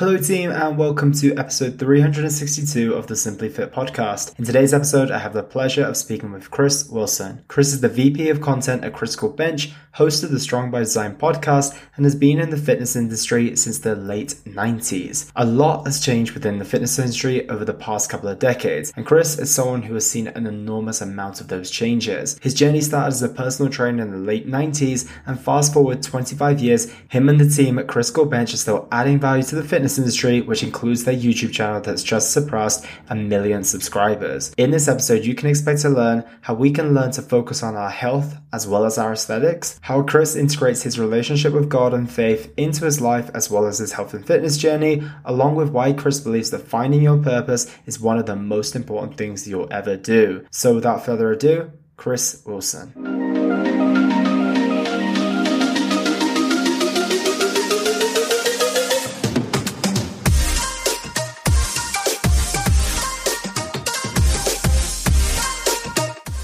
[0.00, 4.34] Hello, team, and welcome to episode 362 of the Simply Fit podcast.
[4.38, 7.44] In today's episode, I have the pleasure of speaking with Chris Wilson.
[7.48, 11.16] Chris is the VP of Content at Critical Bench, host of the Strong by Design
[11.16, 15.30] podcast, and has been in the fitness industry since the late 90s.
[15.36, 19.04] A lot has changed within the fitness industry over the past couple of decades, and
[19.04, 22.38] Chris is someone who has seen an enormous amount of those changes.
[22.40, 26.58] His journey started as a personal trainer in the late 90s, and fast forward 25
[26.58, 29.89] years, him and the team at Critical Bench are still adding value to the fitness
[29.90, 34.52] fitness industry, which includes their YouTube channel that's just surpassed a million subscribers.
[34.56, 37.74] In this episode, you can expect to learn how we can learn to focus on
[37.74, 42.10] our health as well as our aesthetics, how Chris integrates his relationship with God and
[42.10, 45.92] faith into his life as well as his health and fitness journey, along with why
[45.92, 49.96] Chris believes that finding your purpose is one of the most important things you'll ever
[49.96, 50.46] do.
[50.50, 53.39] So without further ado, Chris Wilson.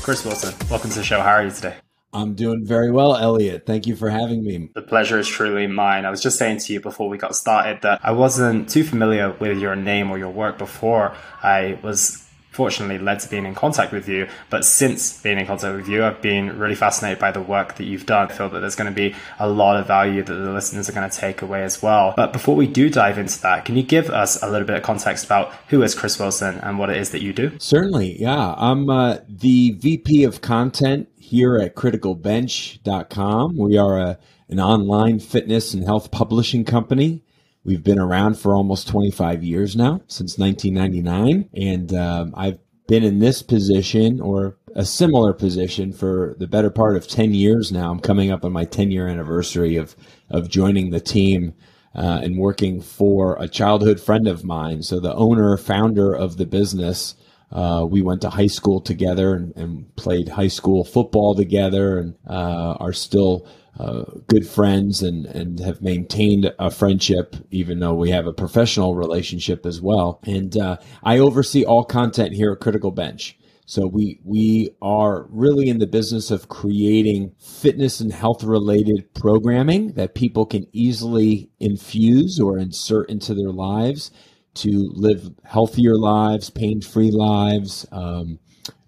[0.06, 1.20] Chris Wilson, welcome to the show.
[1.20, 1.74] How are you today?
[2.12, 3.66] I'm doing very well, Elliot.
[3.66, 4.70] Thank you for having me.
[4.72, 6.04] The pleasure is truly mine.
[6.04, 9.32] I was just saying to you before we got started that I wasn't too familiar
[9.32, 11.12] with your name or your work before
[11.42, 12.24] I was
[12.56, 14.26] fortunately led to being in contact with you.
[14.48, 17.84] But since being in contact with you, I've been really fascinated by the work that
[17.84, 18.30] you've done.
[18.30, 20.92] I feel that there's going to be a lot of value that the listeners are
[20.92, 22.14] going to take away as well.
[22.16, 24.82] But before we do dive into that, can you give us a little bit of
[24.82, 27.52] context about who is Chris Wilson and what it is that you do?
[27.58, 28.20] Certainly.
[28.20, 28.54] Yeah.
[28.56, 33.58] I'm uh, the VP of content here at criticalbench.com.
[33.58, 34.18] We are a,
[34.48, 37.22] an online fitness and health publishing company.
[37.66, 41.50] We've been around for almost 25 years now, since 1999.
[41.52, 46.96] And um, I've been in this position or a similar position for the better part
[46.96, 47.90] of 10 years now.
[47.90, 49.96] I'm coming up on my 10 year anniversary of,
[50.30, 51.54] of joining the team.
[51.94, 54.82] Uh, and working for a childhood friend of mine.
[54.82, 57.14] So the owner, founder of the business,
[57.50, 62.14] uh, we went to high school together and, and played high school football together, and
[62.28, 63.48] uh, are still
[63.78, 68.94] uh, good friends and, and have maintained a friendship, even though we have a professional
[68.94, 70.20] relationship as well.
[70.24, 73.38] And uh, I oversee all content here at Critical Bench.
[73.68, 79.94] So we we are really in the business of creating fitness and health related programming
[79.94, 84.12] that people can easily infuse or insert into their lives
[84.54, 88.38] to live healthier lives, pain free lives, um,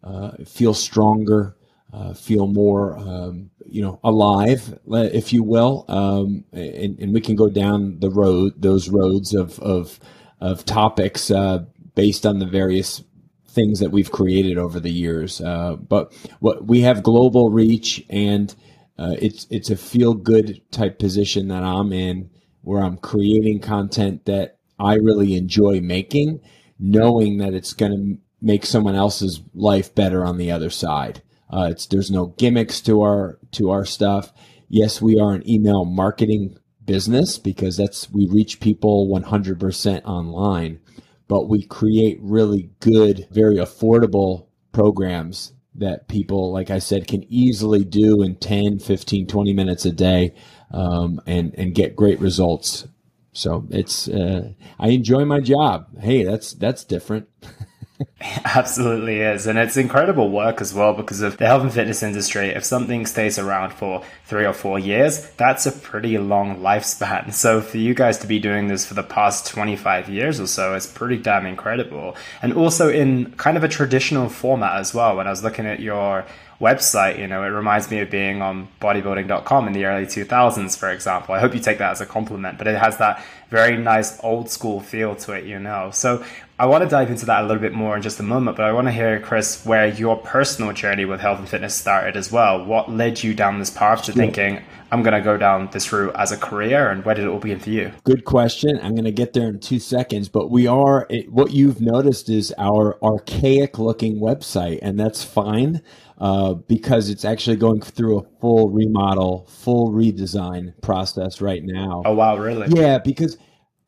[0.02, 1.56] uh, feel stronger,
[1.92, 5.84] uh, feel more, um, you know, alive, if you will.
[5.88, 10.00] Um, and, and, we can go down the road, those roads of, of,
[10.40, 11.64] of topics uh,
[11.94, 13.02] based on the various
[13.48, 15.40] things that we've created over the years.
[15.40, 18.54] Uh, but what we have global reach and
[18.98, 22.30] uh, it's, it's a feel good type position that I'm in
[22.62, 26.40] where I'm creating content that I really enjoy making,
[26.78, 31.22] knowing that it's going to make someone else's life better on the other side.
[31.50, 34.32] Uh, it's there's no gimmicks to our to our stuff.
[34.68, 40.80] Yes, we are an email marketing business because that's we reach people 100% online,
[41.28, 47.84] but we create really good, very affordable programs that people, like I said, can easily
[47.84, 50.34] do in 10, 15, 20 minutes a day
[50.72, 52.88] um, and, and get great results.
[53.32, 56.00] So it's, uh, I enjoy my job.
[56.00, 57.28] Hey, that's, that's different.
[58.44, 59.46] absolutely is.
[59.46, 62.48] And it's incredible work as well because of the health and fitness industry.
[62.48, 67.32] If something stays around for three or four years, that's a pretty long lifespan.
[67.38, 70.74] So for you guys to be doing this for the past 25 years or so
[70.74, 72.16] is pretty damn incredible.
[72.42, 75.16] And also in kind of a traditional format as well.
[75.16, 76.26] When I was looking at your
[76.60, 80.90] website, you know, it reminds me of being on bodybuilding.com in the early 2000s, for
[80.90, 81.34] example.
[81.34, 84.50] I hope you take that as a compliment, but it has that very nice old
[84.50, 85.90] school feel to it, you know.
[85.92, 86.24] So
[86.58, 88.66] I want to dive into that a little bit more in just a moment, but
[88.66, 92.32] I want to hear, Chris, where your personal journey with health and fitness started as
[92.32, 92.64] well.
[92.64, 96.16] What led you down this path to thinking, I'm going to go down this route
[96.16, 97.92] as a career, and where did it all begin for you?
[98.02, 98.80] Good question.
[98.82, 102.52] I'm going to get there in two seconds, but we are, what you've noticed is
[102.58, 105.80] our archaic looking website, and that's fine.
[106.20, 112.02] Uh, because it's actually going through a full remodel, full redesign process right now.
[112.04, 112.66] Oh wow, really?
[112.70, 113.36] Yeah, because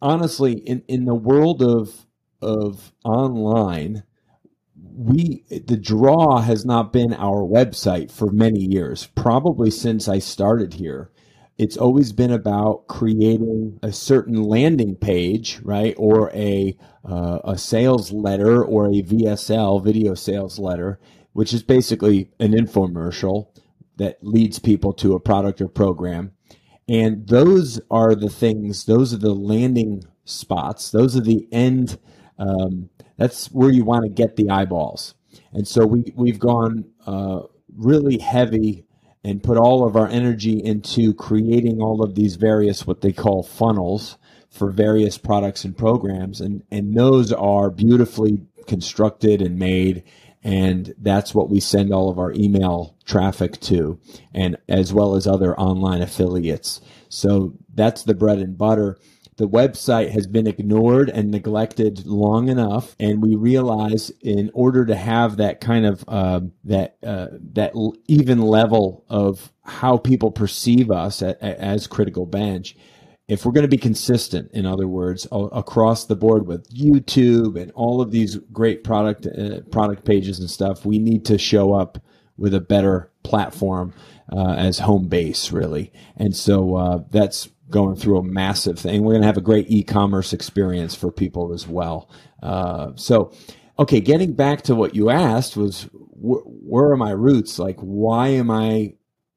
[0.01, 2.07] honestly, in in the world of
[2.41, 4.05] of online,
[4.75, 10.75] we the draw has not been our website for many years, probably since I started
[10.75, 11.11] here.
[11.59, 18.13] It's always been about creating a certain landing page, right, or a uh, a sales
[18.13, 20.99] letter or a VSL video sales letter,
[21.33, 23.49] which is basically an infomercial
[23.97, 26.33] that leads people to a product or program.
[26.89, 30.91] And those are the things; those are the landing spots.
[30.91, 31.99] Those are the end.
[32.39, 35.15] Um, that's where you want to get the eyeballs.
[35.53, 37.43] And so we we've gone uh,
[37.77, 38.87] really heavy
[39.23, 43.43] and put all of our energy into creating all of these various what they call
[43.43, 44.17] funnels
[44.49, 50.03] for various products and programs and and those are beautifully constructed and made
[50.43, 53.99] and that's what we send all of our email traffic to
[54.33, 56.81] and as well as other online affiliates.
[57.09, 58.99] So that's the bread and butter.
[59.37, 64.95] The website has been ignored and neglected long enough and we realize in order to
[64.95, 67.73] have that kind of uh, that uh, that
[68.07, 72.77] even level of how people perceive us at, as critical bench
[73.31, 77.71] if we're going to be consistent, in other words, across the board with YouTube and
[77.73, 81.99] all of these great product uh, product pages and stuff, we need to show up
[82.37, 83.95] with a better platform
[84.33, 85.93] uh, as home base, really.
[86.17, 89.05] And so uh, that's going through a massive thing.
[89.05, 92.11] We're going to have a great e-commerce experience for people as well.
[92.43, 93.33] Uh, so,
[93.79, 95.83] okay, getting back to what you asked was
[96.21, 97.61] wh- where are my roots?
[97.61, 98.95] Like, why am I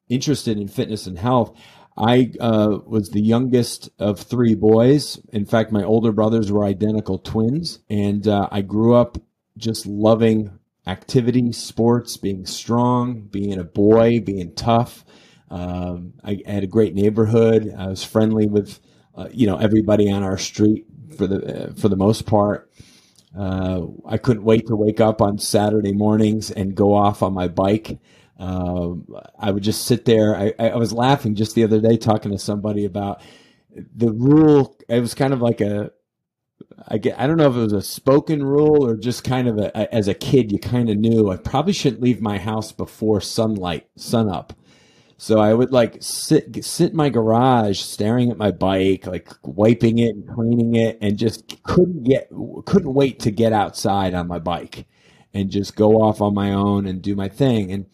[0.10, 1.56] interested in fitness and health?
[1.98, 5.20] I uh, was the youngest of three boys.
[5.32, 7.80] In fact, my older brothers were identical twins.
[7.90, 9.18] And uh, I grew up
[9.58, 10.58] just loving
[10.88, 15.06] activity, sports, being strong, being a boy, being tough.
[15.50, 17.74] Um, I had a great neighborhood.
[17.78, 18.80] I was friendly with,
[19.16, 20.86] uh, you know, everybody on our street
[21.16, 22.72] for the uh, for the most part.
[23.38, 27.48] Uh, I couldn't wait to wake up on Saturday mornings and go off on my
[27.48, 28.00] bike
[28.44, 29.08] um,
[29.40, 30.36] I would just sit there.
[30.36, 33.22] I, I was laughing just the other day talking to somebody about
[33.96, 34.78] the rule.
[34.90, 35.92] It was kind of like a
[36.88, 39.58] I get, I don't know if it was a spoken rule or just kind of
[39.58, 42.74] a, a, as a kid, you kind of knew I probably shouldn't leave my house
[42.74, 44.54] before sunlight, sun up.
[45.18, 50.00] So I would like sit, sit in my garage staring at my bike, like wiping
[50.00, 52.30] it and cleaning it and just couldn't get,
[52.66, 54.86] couldn't wait to get outside on my bike
[55.34, 57.72] and just go off on my own and do my thing.
[57.72, 57.86] And,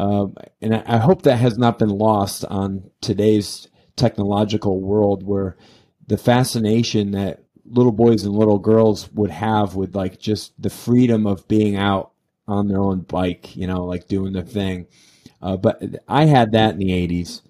[0.00, 5.58] um, and I, I hope that has not been lost on today's technological world where
[6.06, 11.26] the fascination that little boys and little girls would have with like just the freedom
[11.26, 12.12] of being out
[12.48, 14.86] on their own bike, you know, like doing the thing.
[15.42, 17.42] Uh, but I had that in the 80s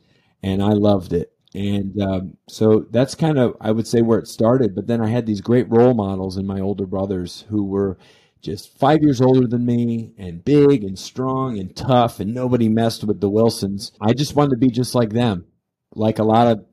[0.42, 1.32] and I loved it.
[1.54, 4.74] And um, so that's kind of, I would say, where it started.
[4.74, 7.96] But then I had these great role models in my older brothers who were
[8.40, 13.04] just five years older than me and big and strong and tough and nobody messed
[13.04, 13.92] with the Wilsons.
[14.00, 15.46] I just wanted to be just like them.
[15.94, 16.64] Like a lot of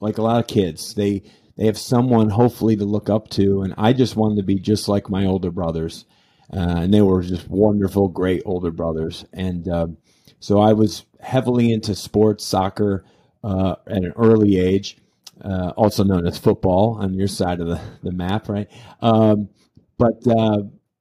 [0.00, 0.94] like a lot of kids.
[0.94, 1.22] They
[1.56, 4.88] they have someone hopefully to look up to and I just wanted to be just
[4.88, 6.04] like my older brothers.
[6.52, 9.24] Uh, and they were just wonderful, great older brothers.
[9.32, 9.96] And um,
[10.40, 13.04] so I was heavily into sports, soccer
[13.42, 14.98] uh, at an early age,
[15.42, 18.68] uh, also known as football on your side of the, the map, right?
[19.00, 19.48] Um,
[19.96, 20.26] but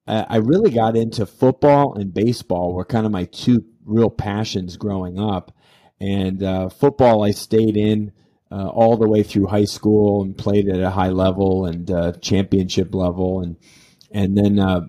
[0.06, 5.20] I really got into football and baseball were kind of my two real passions growing
[5.20, 5.56] up.
[6.00, 8.12] And uh, football, I stayed in
[8.52, 12.14] uh, all the way through high school and played at a high level and uh,
[12.14, 13.42] championship level.
[13.42, 13.58] And
[14.12, 14.82] and then uh,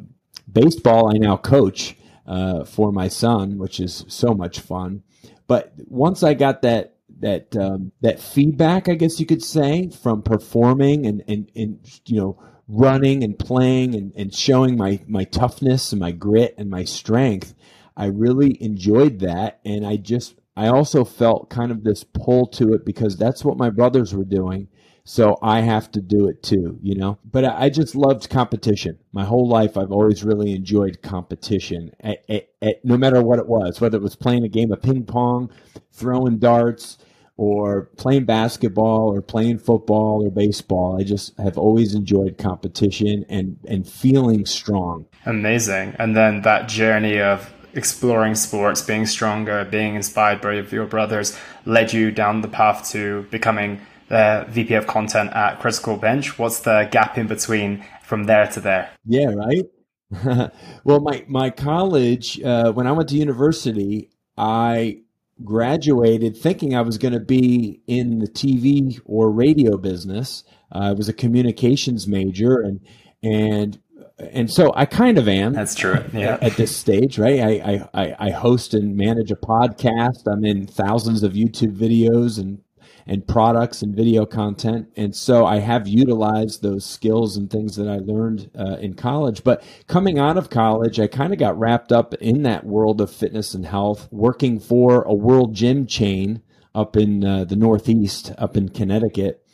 [0.52, 1.96] baseball, I now coach
[2.26, 5.02] uh, for my son, which is so much fun.
[5.46, 10.22] But once I got that that um, that feedback, I guess you could say, from
[10.22, 12.38] performing and and, and you know
[12.68, 17.54] running and playing and, and showing my, my toughness and my grit and my strength,
[17.96, 19.60] I really enjoyed that.
[19.64, 23.58] And I just, I also felt kind of this pull to it because that's what
[23.58, 24.68] my brothers were doing.
[25.06, 27.18] So I have to do it too, you know?
[27.30, 28.98] But I, I just loved competition.
[29.12, 33.46] My whole life, I've always really enjoyed competition, at, at, at, no matter what it
[33.46, 35.50] was, whether it was playing a game of ping pong,
[35.92, 36.96] throwing darts,
[37.36, 40.98] or playing basketball or playing football or baseball.
[41.00, 45.06] I just have always enjoyed competition and, and feeling strong.
[45.26, 45.96] Amazing.
[45.98, 51.92] And then that journey of exploring sports, being stronger, being inspired by your brothers led
[51.92, 56.38] you down the path to becoming the VP of content at Critical Bench.
[56.38, 58.90] What's the gap in between from there to there?
[59.04, 59.64] Yeah, right.
[60.84, 65.00] well, my my college uh, when I went to university, I
[65.42, 70.44] graduated thinking I was going to be in the TV or radio business.
[70.72, 72.80] Uh, I was a communications major, and
[73.22, 73.78] and
[74.18, 75.52] and so I kind of am.
[75.52, 76.04] That's true.
[76.12, 76.34] Yeah.
[76.34, 77.40] At, at this stage, right?
[77.40, 80.26] I, I I host and manage a podcast.
[80.26, 82.60] I'm in thousands of YouTube videos and
[83.06, 84.88] and products and video content.
[84.96, 89.44] And so I have utilized those skills and things that I learned uh, in college.
[89.44, 93.10] But coming out of college, I kind of got wrapped up in that world of
[93.10, 96.42] fitness and health, working for a world gym chain
[96.74, 99.44] up in uh, the Northeast, up in Connecticut.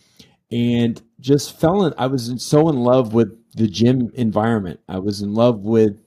[0.50, 1.92] and just fell in.
[1.99, 4.80] I was in, so in love with the gym environment.
[4.88, 5.99] I was in love with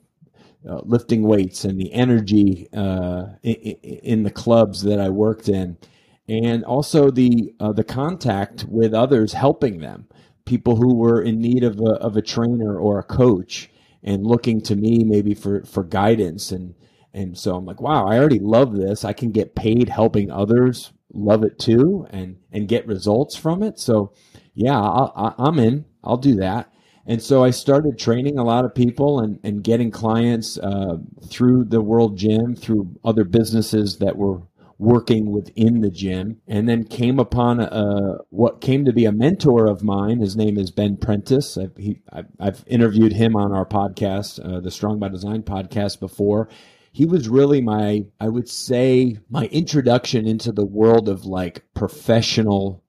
[0.68, 5.78] uh, lifting weights and the energy uh, in, in, the clubs that I worked in,
[6.28, 10.08] and also the uh, the contact with others, helping them,
[10.46, 13.70] people who were in need of a, of a trainer or a coach,
[14.04, 16.76] and looking to me maybe for for guidance and
[17.14, 19.06] and so I'm like, wow, I already love this.
[19.06, 23.80] I can get paid helping others love it too, and and get results from it.
[23.80, 24.14] So
[24.56, 25.86] yeah, i am in.
[26.04, 26.72] I'll do that.
[27.06, 31.66] And so I started training a lot of people and, and getting clients uh, through
[31.66, 34.42] the World Gym, through other businesses that were
[34.78, 39.68] working within the gym, and then came upon a, what came to be a mentor
[39.68, 40.20] of mine.
[40.20, 41.58] His name is Ben Prentiss.
[41.58, 46.00] I've, he, I've, I've interviewed him on our podcast, uh, the Strong by Design podcast,
[46.00, 46.50] before.
[46.92, 52.84] He was really my, I would say, my introduction into the world of like professional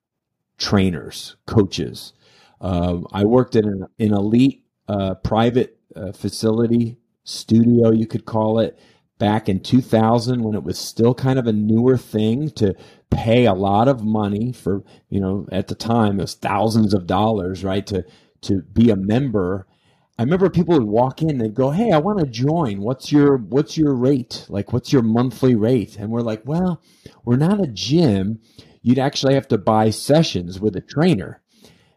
[0.57, 2.13] trainers, coaches.
[2.61, 8.59] Uh, I worked in an, an elite uh, private uh, facility, studio, you could call
[8.59, 8.77] it,
[9.17, 12.75] back in 2000 when it was still kind of a newer thing to
[13.09, 17.07] pay a lot of money for, you know, at the time it was thousands of
[17.07, 18.03] dollars, right, to,
[18.41, 19.67] to be a member.
[20.17, 22.81] I remember people would walk in and go, "Hey, I want to join.
[22.81, 24.45] What's your what's your rate?
[24.47, 26.81] Like what's your monthly rate?" And we're like, "Well,
[27.25, 28.39] we're not a gym
[28.85, 31.41] you'd actually have to buy sessions with a trainer.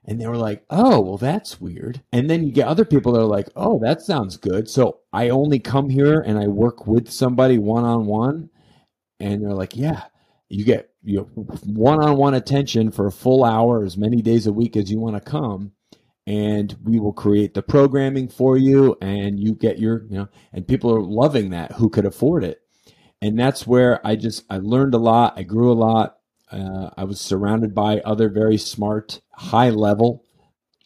[0.08, 2.00] And they were like, oh, well, that's weird.
[2.12, 4.66] And then you get other people that are like, oh, that sounds good.
[4.70, 8.48] So I only come here and I work with somebody one on one.
[9.20, 10.04] And they're like, yeah,
[10.48, 11.24] you get you
[11.66, 14.98] one on one attention for a full hour, as many days a week as you
[14.98, 15.72] want to come.
[16.26, 20.66] And we will create the programming for you and you get your, you know, and
[20.66, 22.62] people are loving that who could afford it.
[23.20, 25.34] And that's where I just, I learned a lot.
[25.36, 26.17] I grew a lot
[26.50, 30.24] uh, I was surrounded by other very smart, high level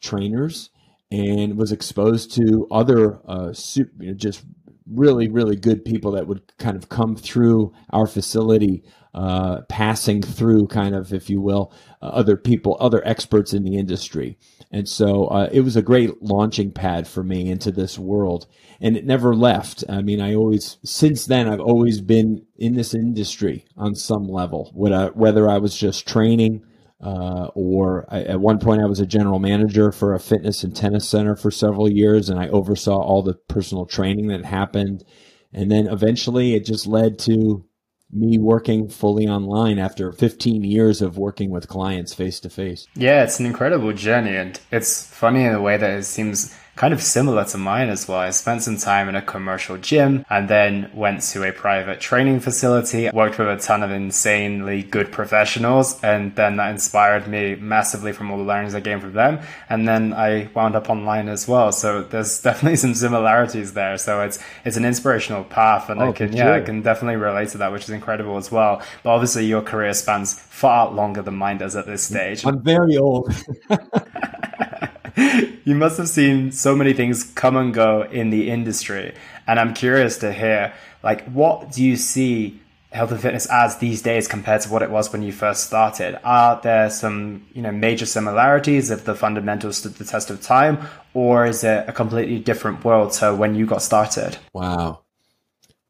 [0.01, 0.71] trainers
[1.11, 4.45] and was exposed to other uh, super, you know, just
[4.91, 8.83] really, really good people that would kind of come through our facility,
[9.15, 13.77] uh, passing through, kind of, if you will, uh, other people, other experts in the
[13.77, 14.39] industry.
[14.71, 18.47] And so uh, it was a great launching pad for me into this world.
[18.81, 19.85] And it never left.
[19.89, 24.73] I mean, I always, since then, I've always been in this industry on some level,
[24.75, 26.65] whether I was just training.
[27.05, 30.75] Uh, or I, at one point, I was a general manager for a fitness and
[30.75, 35.05] tennis center for several years, and I oversaw all the personal training that happened.
[35.53, 37.65] And then eventually, it just led to
[38.13, 42.87] me working fully online after 15 years of working with clients face to face.
[42.95, 44.37] Yeah, it's an incredible journey.
[44.37, 48.09] And it's funny in a way that it seems kind of similar to mine as
[48.09, 48.19] well.
[48.19, 52.41] I spent some time in a commercial gym and then went to a private training
[52.41, 58.13] facility, worked with a ton of insanely good professionals, and then that inspired me massively
[58.13, 59.41] from all the learnings I gained from them.
[59.69, 61.73] And then I wound up online as well.
[61.73, 63.99] So there's definitely some similarities there.
[63.99, 66.55] So it's it's an inspirational path and oh, I can yeah, sure.
[66.55, 68.83] I can definitely relate to that, which is incredible as well.
[69.03, 72.47] But obviously your career spans far longer than mine does at this stage.
[72.47, 73.31] I'm very old.
[75.65, 79.15] you must have seen so many things come and go in the industry.
[79.47, 84.03] And I'm curious to hear, like, what do you see health and fitness as these
[84.03, 86.21] days compared to what it was when you first started?
[86.25, 90.79] Are there some, you know, major similarities if the fundamentals stood the test of time,
[91.15, 94.37] or is it a completely different world to when you got started?
[94.53, 95.01] Wow.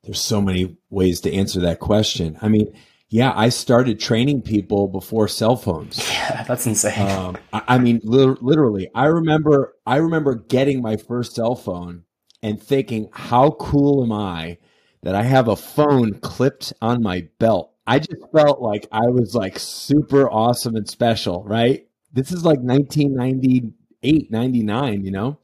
[0.04, 2.38] There's so many ways to answer that question.
[2.42, 2.72] I mean,
[3.12, 5.98] yeah, I started training people before cell phones.
[6.22, 7.10] Yeah, that's insane.
[7.10, 12.04] Um, I, I, mean, li- literally, I remember, I remember getting my first cell phone
[12.42, 14.58] and thinking, how cool am I
[15.02, 17.74] that I have a phone clipped on my belt?
[17.86, 21.88] I just felt like I was like super awesome and special, right?
[22.12, 25.38] This is like 1998, 99, you know,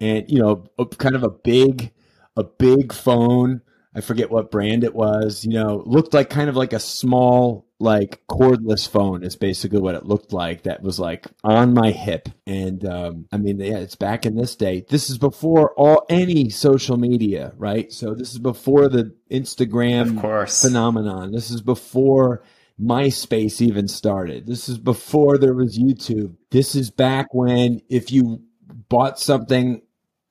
[0.00, 0.66] and you know,
[0.98, 1.92] kind of a big,
[2.36, 3.62] a big phone
[3.94, 7.66] I forget what brand it was, you know, looked like kind of like a small,
[7.80, 10.62] like cordless phone is basically what it looked like.
[10.62, 12.28] That was like on my hip.
[12.46, 14.84] And um, I mean, yeah, it's back in this day.
[14.88, 17.92] This is before all any social media, right?
[17.92, 20.62] So this is before the Instagram of course.
[20.62, 21.32] phenomenon.
[21.32, 22.44] This is before
[22.80, 24.46] MySpace even started.
[24.46, 26.36] This is before there was YouTube.
[26.52, 28.42] This is back when if you
[28.88, 29.82] bought something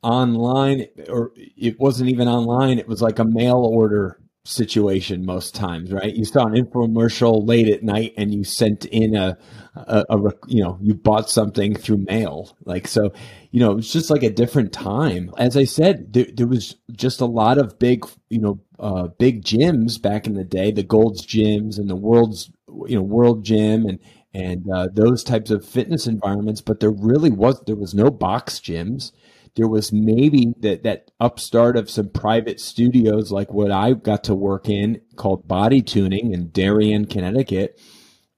[0.01, 5.91] online or it wasn't even online it was like a mail order situation most times
[5.91, 9.37] right you saw an infomercial late at night and you sent in a,
[9.75, 13.11] a, a you know you bought something through mail like so
[13.51, 16.77] you know it was just like a different time as i said there, there was
[16.93, 20.81] just a lot of big you know uh, big gyms back in the day the
[20.81, 22.49] gold's gyms and the world's
[22.87, 23.99] you know world gym and
[24.33, 26.61] and uh, those types of fitness environments.
[26.61, 29.11] But there really was there was no box gyms.
[29.55, 34.35] There was maybe that that upstart of some private studios like what I got to
[34.35, 37.79] work in called Body Tuning in Darien, Connecticut,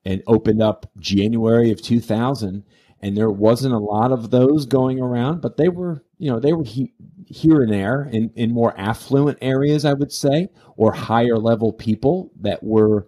[0.05, 2.63] and opened up January of 2000.
[3.03, 6.53] And there wasn't a lot of those going around, but they were you know they
[6.53, 6.93] were he,
[7.25, 12.31] here and there in, in more affluent areas, I would say, or higher level people
[12.41, 13.07] that were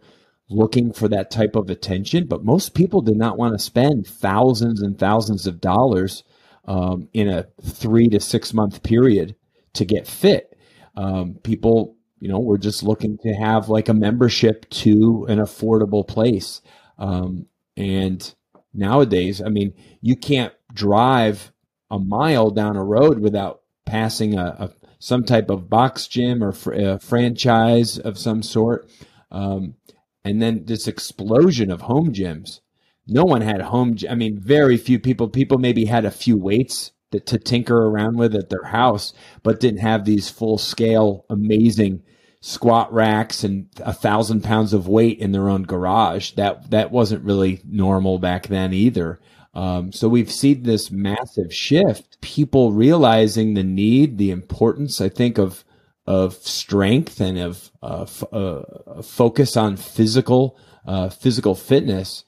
[0.49, 2.27] looking for that type of attention.
[2.27, 6.23] But most people did not want to spend thousands and thousands of dollars
[6.65, 9.35] um, in a three to six month period
[9.73, 10.57] to get fit.
[10.95, 16.07] Um, people, you know, were just looking to have like a membership to an affordable
[16.07, 16.61] place.
[16.97, 18.33] Um, and
[18.73, 21.51] nowadays, I mean, you can't drive
[21.89, 26.53] a mile down a road without passing a, a some type of box gym or
[26.53, 28.89] fr- franchise of some sort.
[29.31, 29.75] Um,
[30.23, 32.61] and then this explosion of home gyms.
[33.07, 33.97] No one had home.
[34.09, 35.27] I mean, very few people.
[35.27, 39.81] People maybe had a few weights to tinker around with at their house, but didn't
[39.81, 42.01] have these full scale, amazing
[42.41, 46.31] squat racks and a thousand pounds of weight in their own garage.
[46.31, 49.19] That that wasn't really normal back then either.
[49.53, 52.19] Um, so we've seen this massive shift.
[52.21, 55.63] People realizing the need, the importance, I think, of
[56.05, 62.25] of strength and of uh, f- uh, focus on physical uh, physical fitness.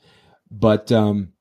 [0.51, 1.33] But um,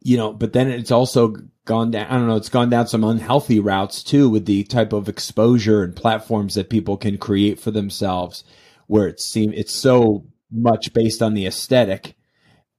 [0.00, 1.34] you know, but then it's also
[1.64, 2.06] gone down.
[2.06, 2.36] I don't know.
[2.36, 6.70] It's gone down some unhealthy routes too, with the type of exposure and platforms that
[6.70, 8.44] people can create for themselves,
[8.86, 12.14] where it seems it's so much based on the aesthetic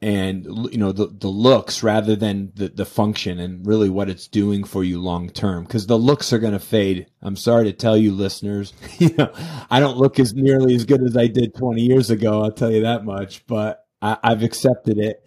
[0.01, 4.27] and you know the the looks rather than the the function and really what it's
[4.27, 7.07] doing for you long term because the looks are going to fade.
[7.21, 8.73] I'm sorry to tell you, listeners.
[8.99, 9.31] you know,
[9.69, 12.43] I don't look as nearly as good as I did 20 years ago.
[12.43, 13.45] I'll tell you that much.
[13.47, 15.25] But I, have accepted it,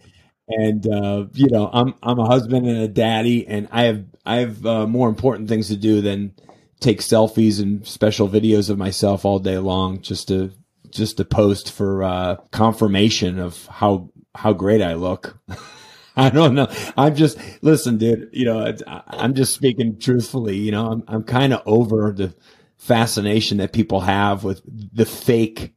[0.49, 4.37] and uh, you know, I'm I'm a husband and a daddy, and I have I
[4.37, 6.35] have uh, more important things to do than
[6.81, 10.53] take selfies and special videos of myself all day long just to
[10.90, 15.38] just to post for uh, confirmation of how how great I look.
[16.16, 16.69] I don't know.
[16.97, 18.31] I'm just listen, dude.
[18.33, 18.75] You know,
[19.07, 20.57] I'm just speaking truthfully.
[20.57, 22.35] You know, I'm I'm kind of over the
[22.77, 25.75] fascination that people have with the fake,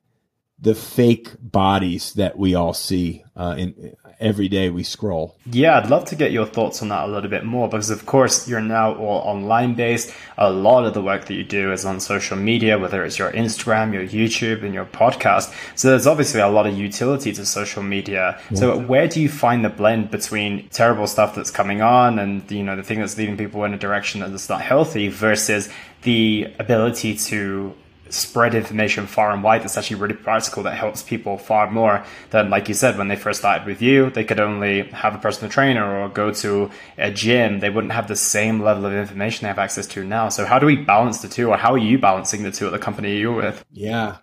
[0.62, 5.36] the fake bodies that we all see uh, in every day we scroll.
[5.48, 8.06] Yeah, I'd love to get your thoughts on that a little bit more because, of
[8.06, 10.14] course, you're now all online based.
[10.38, 13.32] A lot of the work that you do is on social media, whether it's your
[13.32, 15.52] Instagram, your YouTube, and your podcast.
[15.76, 18.40] So there's obviously a lot of utility to social media.
[18.52, 18.58] Yeah.
[18.58, 22.64] So where do you find the blend between terrible stuff that's coming on and you
[22.64, 25.70] know the thing that's leading people in a direction that's not healthy versus
[26.04, 27.74] the ability to
[28.14, 29.62] spread information far and wide.
[29.62, 33.16] That's actually really practical that helps people far more than like you said when they
[33.16, 34.10] first started with you.
[34.10, 37.60] They could only have a personal trainer or go to a gym.
[37.60, 40.30] They wouldn't have the same level of information they have access to now.
[40.30, 42.72] So how do we balance the two or how are you balancing the two at
[42.72, 43.64] the company you're with?
[43.72, 44.18] Yeah.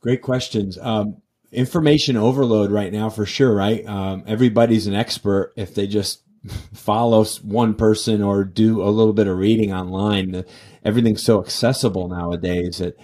[0.00, 0.78] Great questions.
[0.80, 3.84] Um, information overload right now for sure right?
[3.86, 6.22] Um, everybody's an expert if they just
[6.74, 10.44] follow one person or do a little bit of reading online.
[10.84, 12.96] Everything's so accessible nowadays that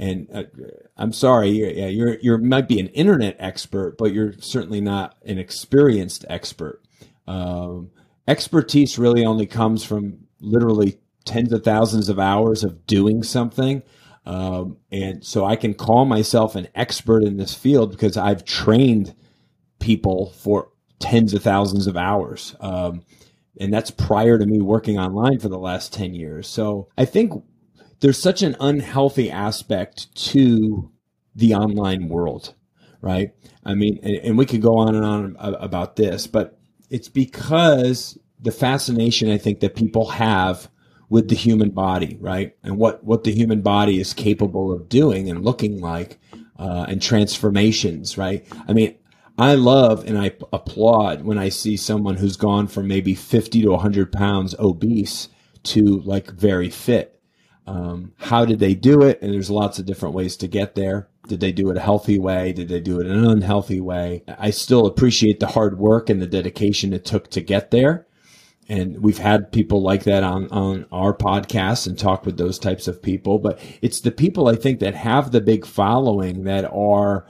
[0.00, 0.44] and uh,
[0.96, 5.38] I'm sorry, you're, you're you might be an internet expert, but you're certainly not an
[5.38, 6.82] experienced expert.
[7.26, 7.90] Um,
[8.26, 13.82] expertise really only comes from literally tens of thousands of hours of doing something.
[14.24, 19.14] Um, and so I can call myself an expert in this field because I've trained
[19.80, 22.56] people for tens of thousands of hours.
[22.60, 23.02] Um,
[23.58, 26.48] and that's prior to me working online for the last 10 years.
[26.48, 27.34] So I think
[28.00, 30.90] there's such an unhealthy aspect to
[31.34, 32.54] the online world,
[33.00, 33.32] right?
[33.64, 36.58] I mean, and, and we could go on and on about this, but
[36.88, 40.68] it's because the fascination I think that people have
[41.08, 42.56] with the human body, right?
[42.62, 46.18] And what, what the human body is capable of doing and looking like,
[46.58, 48.46] uh, and transformations, right?
[48.68, 48.96] I mean,
[49.38, 53.70] I love and I applaud when I see someone who's gone from maybe 50 to
[53.70, 55.28] 100 pounds obese
[55.64, 57.19] to like very fit
[57.70, 59.22] um, how did they do it?
[59.22, 61.08] And there's lots of different ways to get there.
[61.28, 62.52] Did they do it a healthy way?
[62.52, 64.24] Did they do it in an unhealthy way?
[64.26, 68.08] I still appreciate the hard work and the dedication it took to get there.
[68.68, 72.88] And we've had people like that on, on our podcast and talk with those types
[72.88, 73.38] of people.
[73.38, 77.24] But it's the people I think that have the big following that are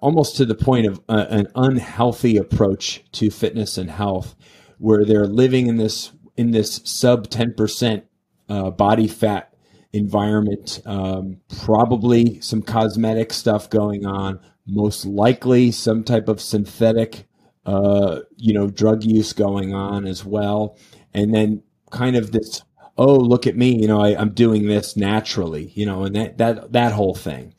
[0.00, 4.34] almost to the point of uh, an unhealthy approach to fitness and health,
[4.78, 8.02] where they're living in this in this sub 10%
[8.48, 9.49] uh, body fat
[9.92, 17.26] environment, um, probably some cosmetic stuff going on, most likely some type of synthetic
[17.66, 20.76] uh, you know, drug use going on as well.
[21.12, 22.62] And then kind of this,
[22.96, 26.38] oh, look at me, you know, I, I'm doing this naturally, you know, and that,
[26.38, 27.54] that, that whole thing.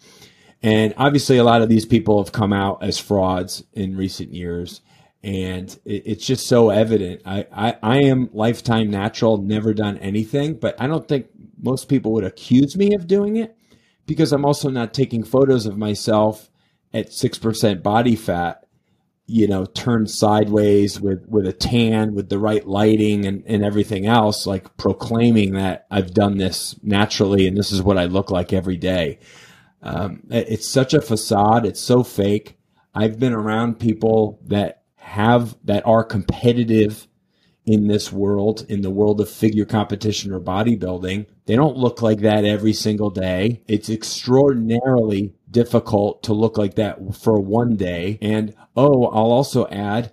[0.64, 4.82] And obviously, a lot of these people have come out as frauds in recent years.
[5.24, 7.22] And it, it's just so evident.
[7.26, 11.28] I, I, I am lifetime natural, never done anything, but I don't think
[11.62, 13.56] most people would accuse me of doing it
[14.06, 16.50] because I'm also not taking photos of myself
[16.94, 18.66] at 6% body fat,
[19.28, 24.08] you know, turned sideways with, with a tan, with the right lighting and, and everything
[24.08, 28.52] else, like proclaiming that I've done this naturally and this is what I look like
[28.52, 29.20] every day.
[29.82, 31.66] Um, it's such a facade.
[31.66, 32.58] It's so fake.
[32.94, 37.08] I've been around people that have, that are competitive
[37.66, 41.28] in this world, in the world of figure competition or bodybuilding.
[41.46, 43.62] They don't look like that every single day.
[43.68, 48.18] It's extraordinarily difficult to look like that for one day.
[48.22, 50.12] And oh, I'll also add,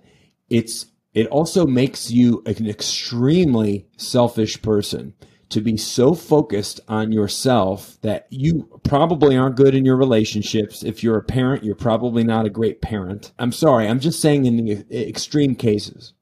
[0.49, 5.15] it's, it also makes you an extremely selfish person
[5.49, 10.83] to be so focused on yourself that you probably aren't good in your relationships.
[10.83, 13.31] If you're a parent, you're probably not a great parent.
[13.39, 16.13] I'm sorry, I'm just saying in the extreme cases.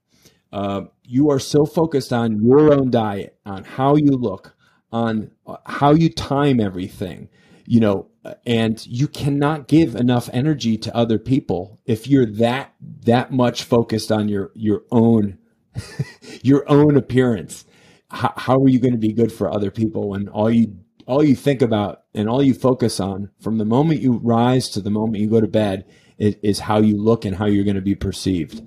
[0.51, 4.55] Uh, you are so focused on your own diet, on how you look,
[4.91, 5.31] on
[5.65, 7.29] how you time everything,
[7.65, 8.07] you know,
[8.45, 12.73] and you cannot give enough energy to other people if you're that
[13.05, 15.38] that much focused on your your own
[16.41, 17.65] your own appearance.
[18.10, 21.23] How, how are you going to be good for other people when all you all
[21.23, 24.89] you think about and all you focus on from the moment you rise to the
[24.89, 25.86] moment you go to bed
[26.17, 28.62] is, is how you look and how you're going to be perceived?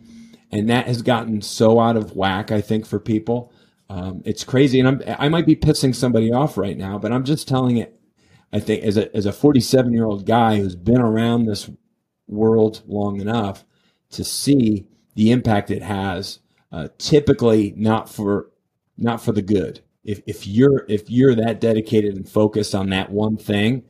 [0.52, 2.50] And that has gotten so out of whack.
[2.50, 3.52] I think for people,
[3.88, 7.24] um, it's crazy, and I'm I might be pissing somebody off right now, but I'm
[7.24, 7.96] just telling it.
[8.52, 11.70] I think as a as a 47 year old guy who's been around this
[12.26, 13.64] world long enough
[14.10, 16.38] to see the impact it has.
[16.72, 18.50] Uh, typically, not for
[18.96, 19.80] not for the good.
[20.04, 23.82] If if you're if you're that dedicated and focused on that one thing,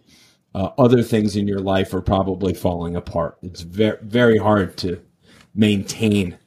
[0.55, 3.39] uh, other things in your life are probably falling apart.
[3.43, 5.03] It's very very hard to
[5.55, 6.39] maintain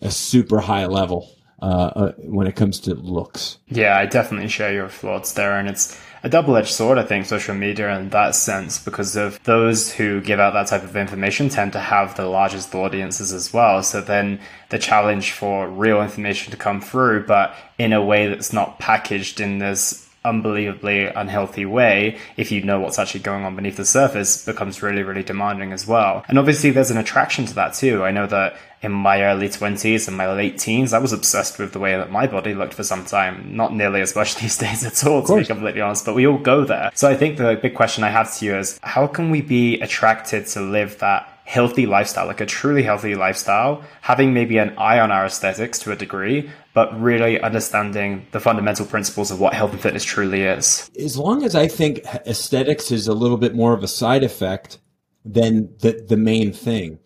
[0.00, 1.30] a super high level
[1.62, 3.58] uh, uh, when it comes to looks.
[3.68, 7.54] Yeah, I definitely share your thoughts there, and it's a double-edged sword, I think, social
[7.54, 11.72] media in that sense, because of those who give out that type of information tend
[11.72, 13.82] to have the largest audiences as well.
[13.82, 18.52] So then the challenge for real information to come through, but in a way that's
[18.52, 23.76] not packaged in this unbelievably unhealthy way, if you know what's actually going on beneath
[23.76, 26.24] the surface, becomes really, really demanding as well.
[26.28, 28.04] And obviously, there's an attraction to that too.
[28.04, 31.72] I know that in my early 20s and my late teens, I was obsessed with
[31.72, 33.56] the way that my body looked for some time.
[33.56, 36.38] Not nearly as much these days at all, to be completely honest, but we all
[36.38, 36.90] go there.
[36.94, 39.80] So I think the big question I have to you is how can we be
[39.80, 44.98] attracted to live that healthy lifestyle, like a truly healthy lifestyle, having maybe an eye
[44.98, 49.72] on our aesthetics to a degree, but really understanding the fundamental principles of what health
[49.72, 50.90] and fitness truly is.
[51.00, 54.76] As long as I think aesthetics is a little bit more of a side effect
[55.24, 56.98] than the, the main thing.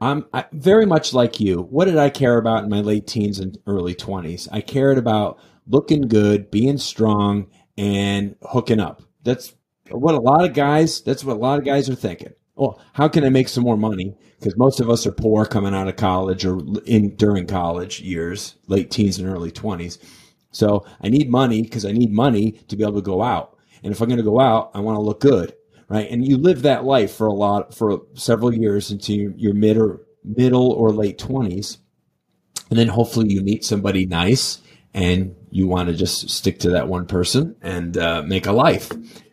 [0.00, 1.62] I'm I, very much like you.
[1.62, 4.46] What did I care about in my late teens and early 20s?
[4.52, 9.02] I cared about looking good, being strong, and hooking up.
[9.24, 9.56] That's
[9.90, 13.06] what a lot of guys, that's what a lot of guys are thinking well, how
[13.08, 14.16] can I make some more money?
[14.38, 18.56] Because most of us are poor coming out of college or in during college years,
[18.66, 19.98] late teens and early twenties.
[20.50, 23.56] So I need money because I need money to be able to go out.
[23.82, 25.54] And if I'm going to go out, I want to look good,
[25.88, 26.10] right?
[26.10, 29.76] And you live that life for a lot for several years into your, your mid
[29.76, 31.78] or middle or late twenties,
[32.70, 34.60] and then hopefully you meet somebody nice
[34.94, 38.90] and you want to just stick to that one person and uh, make a life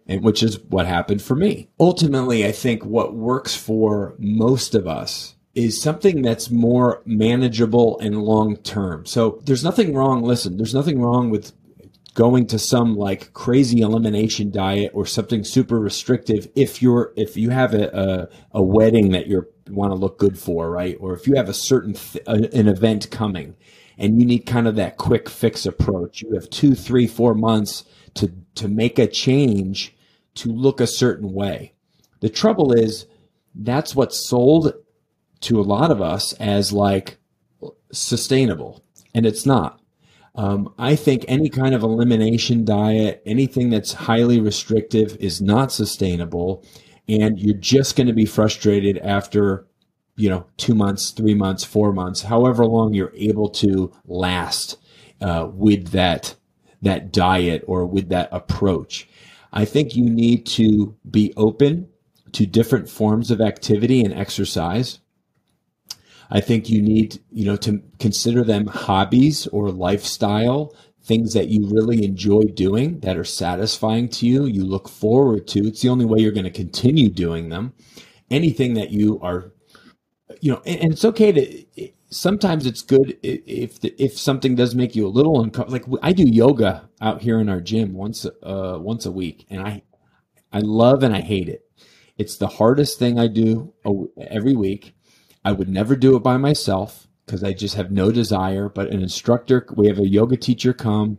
[0.08, 1.70] and which is what happened for me.
[1.80, 8.24] Ultimately, I think what works for most of us is something that's more manageable and
[8.24, 9.06] long term.
[9.06, 10.24] So there's nothing wrong.
[10.24, 11.54] Listen, there's nothing wrong with
[12.16, 17.50] going to some like crazy elimination diet or something super restrictive if you're if you
[17.50, 20.98] have a a, a wedding that you want to look good for, right?
[21.00, 23.56] Or if you have a certain th- an event coming
[23.98, 26.22] and you need kind of that quick fix approach.
[26.22, 27.86] You have two, three, four months
[28.16, 29.93] to to make a change
[30.36, 31.74] to look a certain way.
[32.22, 33.06] The trouble is
[33.56, 34.74] that's what's sold
[35.42, 37.18] to a lot of us as like
[37.92, 39.80] sustainable, and it's not.
[40.36, 46.66] Um, I think any kind of elimination diet, anything that's highly restrictive, is not sustainable,
[47.08, 49.68] and you're just going to be frustrated after
[50.16, 54.78] you know two months, three months, four months, however long you're able to last
[55.22, 56.36] uh, with that
[56.82, 59.08] that diet or with that approach.
[59.54, 61.88] I think you need to be open
[62.32, 65.00] to different forms of activity and exercise.
[66.32, 71.68] I think you need, you know, to consider them hobbies or lifestyle, things that you
[71.68, 75.68] really enjoy doing that are satisfying to you, you look forward to.
[75.68, 77.74] It's the only way you're going to continue doing them.
[78.32, 79.52] Anything that you are,
[80.42, 84.96] you know, and, and it's okay to, sometimes it's good if if something does make
[84.96, 85.94] you a little uncomfortable.
[85.94, 89.62] Like I do yoga out here in our gym once uh, once a week, and
[89.62, 89.84] I
[90.52, 91.66] I love and I hate it.
[92.18, 93.74] It's the hardest thing I do
[94.18, 94.96] every week.
[95.44, 98.70] I would never do it by myself because I just have no desire.
[98.70, 101.18] But an instructor, we have a yoga teacher come,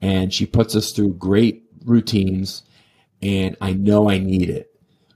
[0.00, 2.62] and she puts us through great routines,
[3.20, 4.70] and I know I need it,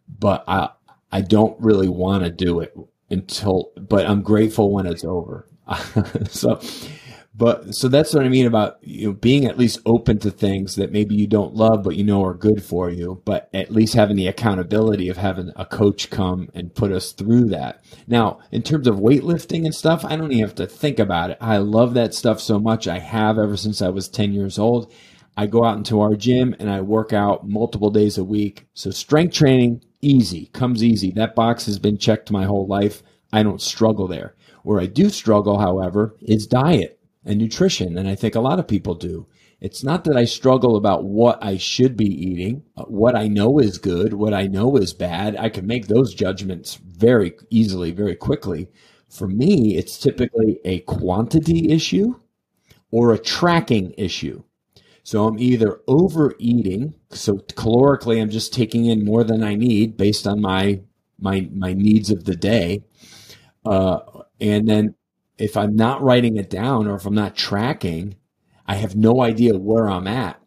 [0.08, 0.70] but I
[1.12, 2.74] I don't really want to do it
[3.12, 5.46] until, but I'm grateful when it's over.
[6.28, 6.60] so,
[7.34, 10.76] but so that's what I mean about you know being at least open to things
[10.76, 13.94] that maybe you don't love but you know are good for you, but at least
[13.94, 17.82] having the accountability of having a coach come and put us through that.
[18.06, 21.38] Now, in terms of weightlifting and stuff, I don't even have to think about it.
[21.40, 22.86] I love that stuff so much.
[22.86, 24.92] I have ever since I was 10 years old.
[25.34, 28.66] I go out into our gym and I work out multiple days a week.
[28.74, 31.10] So strength training easy, comes easy.
[31.12, 33.02] That box has been checked my whole life.
[33.32, 34.34] I don't struggle there.
[34.62, 37.96] Where I do struggle, however, is diet and nutrition.
[37.96, 39.26] And I think a lot of people do.
[39.60, 43.60] It's not that I struggle about what I should be eating, uh, what I know
[43.60, 45.36] is good, what I know is bad.
[45.36, 48.68] I can make those judgments very easily, very quickly.
[49.08, 52.16] For me, it's typically a quantity issue
[52.90, 54.42] or a tracking issue.
[55.02, 60.26] So I'm either overeating, so calorically I'm just taking in more than I need based
[60.26, 60.80] on my
[61.18, 62.84] my my needs of the day.
[63.64, 64.00] Uh,
[64.40, 64.94] and then
[65.38, 68.16] if I'm not writing it down or if I'm not tracking,
[68.66, 70.40] I have no idea where I'm at.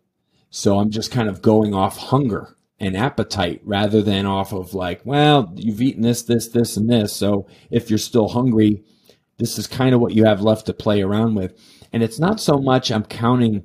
[0.50, 5.02] So I'm just kind of going off hunger and appetite rather than off of like,
[5.06, 7.14] well, you've eaten this, this, this, and this.
[7.14, 8.84] So if you're still hungry,
[9.38, 11.60] this is kind of what you have left to play around with.
[11.92, 13.64] And it's not so much I'm counting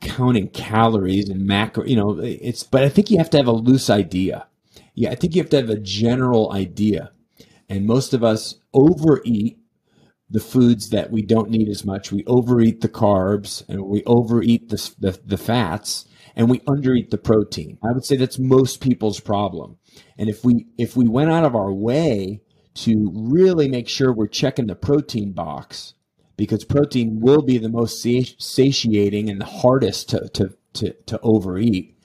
[0.00, 3.52] counting calories and macro, you know, it's, but I think you have to have a
[3.52, 4.46] loose idea.
[4.94, 7.12] Yeah, I think you have to have a general idea.
[7.68, 9.58] And most of us overeat
[10.30, 12.12] the foods that we don't need as much.
[12.12, 16.06] We overeat the carbs and we overeat the, the, the fats
[16.36, 17.78] and we undereat the protein.
[17.82, 19.78] I would say that's most people's problem.
[20.18, 22.42] And if we, if we went out of our way
[22.74, 25.94] to really make sure we're checking the protein box,
[26.38, 31.98] because protein will be the most satiating and the hardest to, to, to, to overeat.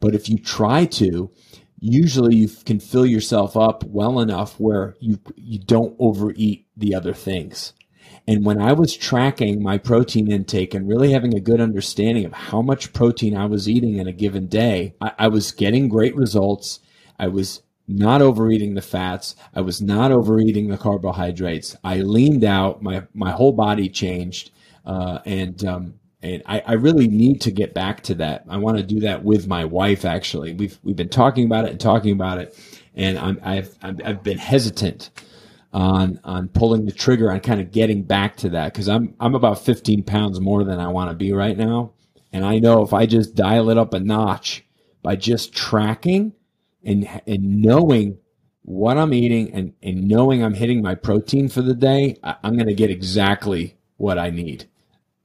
[0.00, 1.30] But if you try to,
[1.78, 7.12] usually you can fill yourself up well enough where you, you don't overeat the other
[7.12, 7.74] things.
[8.26, 12.32] And when I was tracking my protein intake and really having a good understanding of
[12.32, 16.16] how much protein I was eating in a given day, I, I was getting great
[16.16, 16.80] results.
[17.18, 19.36] I was not overeating the fats.
[19.54, 21.76] I was not overeating the carbohydrates.
[21.84, 22.82] I leaned out.
[22.82, 24.50] My my whole body changed,
[24.84, 28.44] uh, and um, and I, I really need to get back to that.
[28.48, 30.04] I want to do that with my wife.
[30.04, 32.58] Actually, we've we've been talking about it and talking about it,
[32.94, 35.10] and I'm I've I've been hesitant
[35.72, 39.34] on on pulling the trigger on kind of getting back to that because I'm I'm
[39.34, 41.92] about 15 pounds more than I want to be right now,
[42.32, 44.64] and I know if I just dial it up a notch
[45.02, 46.32] by just tracking
[46.86, 48.18] and and knowing
[48.62, 52.54] what I'm eating and, and knowing I'm hitting my protein for the day, I, I'm
[52.54, 54.68] going to get exactly what I need.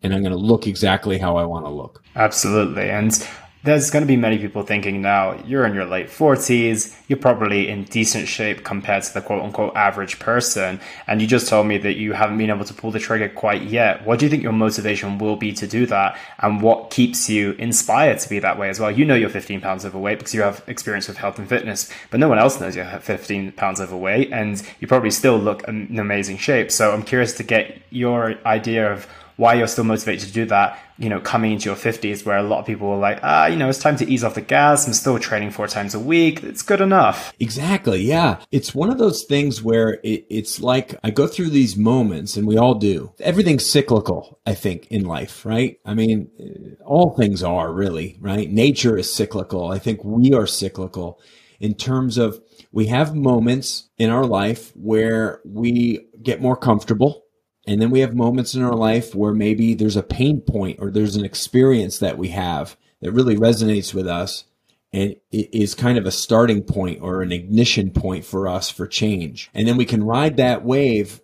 [0.04, 2.04] And I'm going to look exactly how I want to look.
[2.16, 2.90] Absolutely.
[2.90, 3.28] And
[3.64, 7.70] there's going to be many people thinking now you're in your late 40s, you're probably
[7.70, 10.80] in decent shape compared to the quote unquote average person.
[11.06, 13.64] And you just told me that you haven't been able to pull the trigger quite
[13.64, 14.04] yet.
[14.06, 16.18] What do you think your motivation will be to do that?
[16.40, 18.90] And what keeps you inspired to be that way as well?
[18.90, 22.20] You know you're 15 pounds overweight because you have experience with health and fitness, but
[22.20, 26.38] no one else knows you're 15 pounds overweight and you probably still look in amazing
[26.38, 26.72] shape.
[26.72, 29.08] So I'm curious to get your idea of
[29.42, 32.44] why you're still motivated to do that, you know, coming into your 50s, where a
[32.44, 34.86] lot of people are like, ah, you know, it's time to ease off the gas.
[34.86, 36.44] I'm still training four times a week.
[36.44, 37.34] It's good enough.
[37.40, 38.04] Exactly.
[38.04, 38.38] Yeah.
[38.52, 42.48] It's one of those things where it, it's like I go through these moments, and
[42.48, 43.14] we all do.
[43.20, 45.80] Everything's cyclical, I think, in life, right?
[45.88, 48.48] I mean, all things are really, right?
[48.48, 49.72] Nature is cyclical.
[49.72, 51.20] I think we are cyclical
[51.60, 52.40] in terms of
[52.72, 57.24] we have moments in our life where we get more comfortable
[57.68, 60.90] and then we have moments in our life where maybe there's a pain point or
[60.90, 64.46] there's an experience that we have that really resonates with us
[64.94, 68.88] and it is kind of a starting point or an ignition point for us for
[68.88, 69.50] change.
[69.54, 71.22] And then we can ride that wave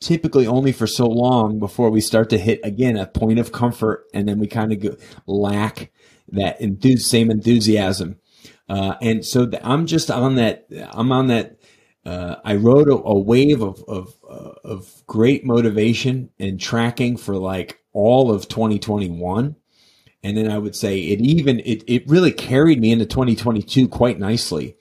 [0.00, 4.06] typically only for so long before we start to hit again a point of comfort
[4.12, 5.92] and then we kind of go, lack
[6.28, 6.58] that
[6.98, 8.18] same enthusiasm.
[8.68, 11.58] Uh, and so the, I'm just on that, I'm on that
[12.06, 14.14] uh, I rode a, a, wave of, of,
[14.64, 19.56] of great motivation and tracking for like all of 2021
[20.26, 24.18] and then I would say it even it it really carried me into 2022 quite
[24.18, 24.76] nicely.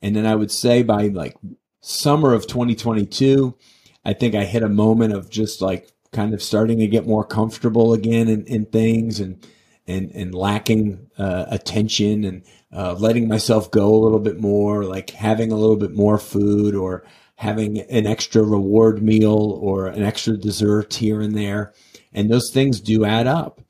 [0.00, 1.36] And then I would say by like
[1.80, 3.56] summer of 2022,
[4.04, 7.24] I think I hit a moment of just like kind of starting to get more
[7.24, 9.44] comfortable again in, in things and
[9.88, 15.10] and and lacking uh, attention and uh, letting myself go a little bit more, like
[15.10, 17.04] having a little bit more food or
[17.36, 21.72] having an extra reward meal or an extra dessert here and there.
[22.12, 23.60] And those things do add up.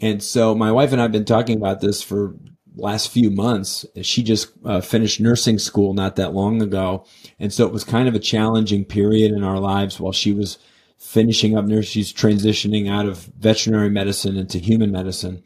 [0.00, 2.34] And so my wife and I have been talking about this for
[2.76, 3.84] last few months.
[4.02, 7.04] She just uh, finished nursing school not that long ago.
[7.38, 10.58] And so it was kind of a challenging period in our lives while she was
[10.96, 11.86] finishing up nurse.
[11.86, 15.42] She's transitioning out of veterinary medicine into human medicine.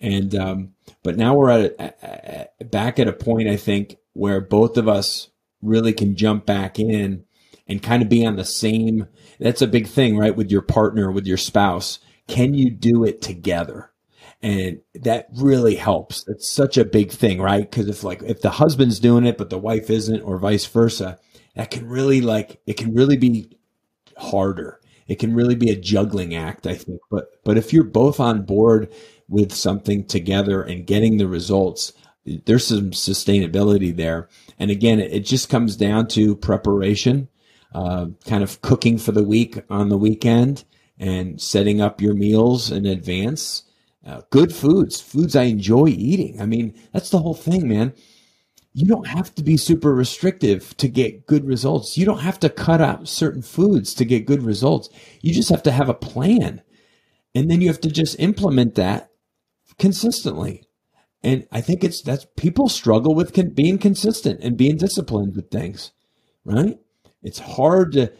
[0.00, 4.40] And, um, but now we're at a, a, back at a point, I think, where
[4.40, 5.28] both of us
[5.62, 7.24] really can jump back in
[7.68, 9.06] and kind of be on the same.
[9.38, 10.36] That's a big thing, right?
[10.36, 13.90] With your partner, with your spouse can you do it together?
[14.42, 16.26] And that really helps.
[16.26, 17.68] It's such a big thing, right?
[17.68, 21.18] Because if like if the husband's doing it but the wife isn't, or vice versa,
[21.54, 23.56] that can really like it can really be
[24.16, 24.80] harder.
[25.06, 27.00] It can really be a juggling act, I think.
[27.10, 28.92] But but if you're both on board
[29.28, 31.92] with something together and getting the results,
[32.24, 34.28] there's some sustainability there.
[34.58, 37.28] And again, it, just comes down to preparation,
[37.74, 40.64] uh, kind of cooking for the week on the weekend,
[40.98, 43.64] and setting up your meals in advance.
[44.06, 46.40] Uh, good foods, foods I enjoy eating.
[46.40, 47.92] I mean, that's the whole thing, man.
[48.74, 51.98] You don't have to be super restrictive to get good results.
[51.98, 54.88] You don't have to cut out certain foods to get good results.
[55.20, 56.62] You just have to have a plan.
[57.34, 59.10] And then you have to just implement that
[59.78, 60.64] consistently.
[61.24, 65.50] And I think it's that's people struggle with con- being consistent and being disciplined with
[65.50, 65.92] things,
[66.44, 66.78] right?
[67.22, 68.12] It's hard to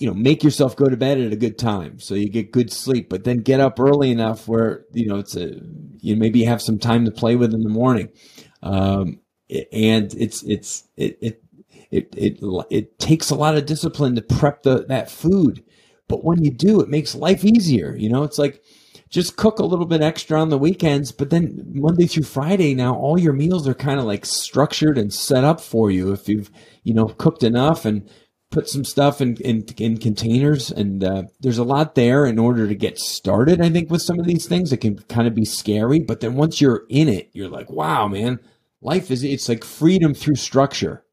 [0.00, 2.72] you know make yourself go to bed at a good time so you get good
[2.72, 5.52] sleep but then get up early enough where you know it's a
[6.00, 8.08] you maybe have some time to play with in the morning.
[8.62, 9.20] Um,
[9.72, 11.42] and it's it's it, it
[11.90, 12.38] it it
[12.70, 15.64] it takes a lot of discipline to prep the that food.
[16.08, 18.24] But when you do it makes life easier you know?
[18.24, 18.62] It's like
[19.08, 22.94] just cook a little bit extra on the weekends but then monday through friday now
[22.94, 26.50] all your meals are kind of like structured and set up for you if you've
[26.82, 28.08] you know cooked enough and
[28.50, 32.66] put some stuff in in, in containers, and uh, there's a lot there in order
[32.66, 33.60] to get started.
[33.60, 36.34] I think with some of these things, it can kind of be scary, but then
[36.34, 38.40] once you're in it, you're like, wow, man,
[38.80, 41.04] life is it's like freedom through structure.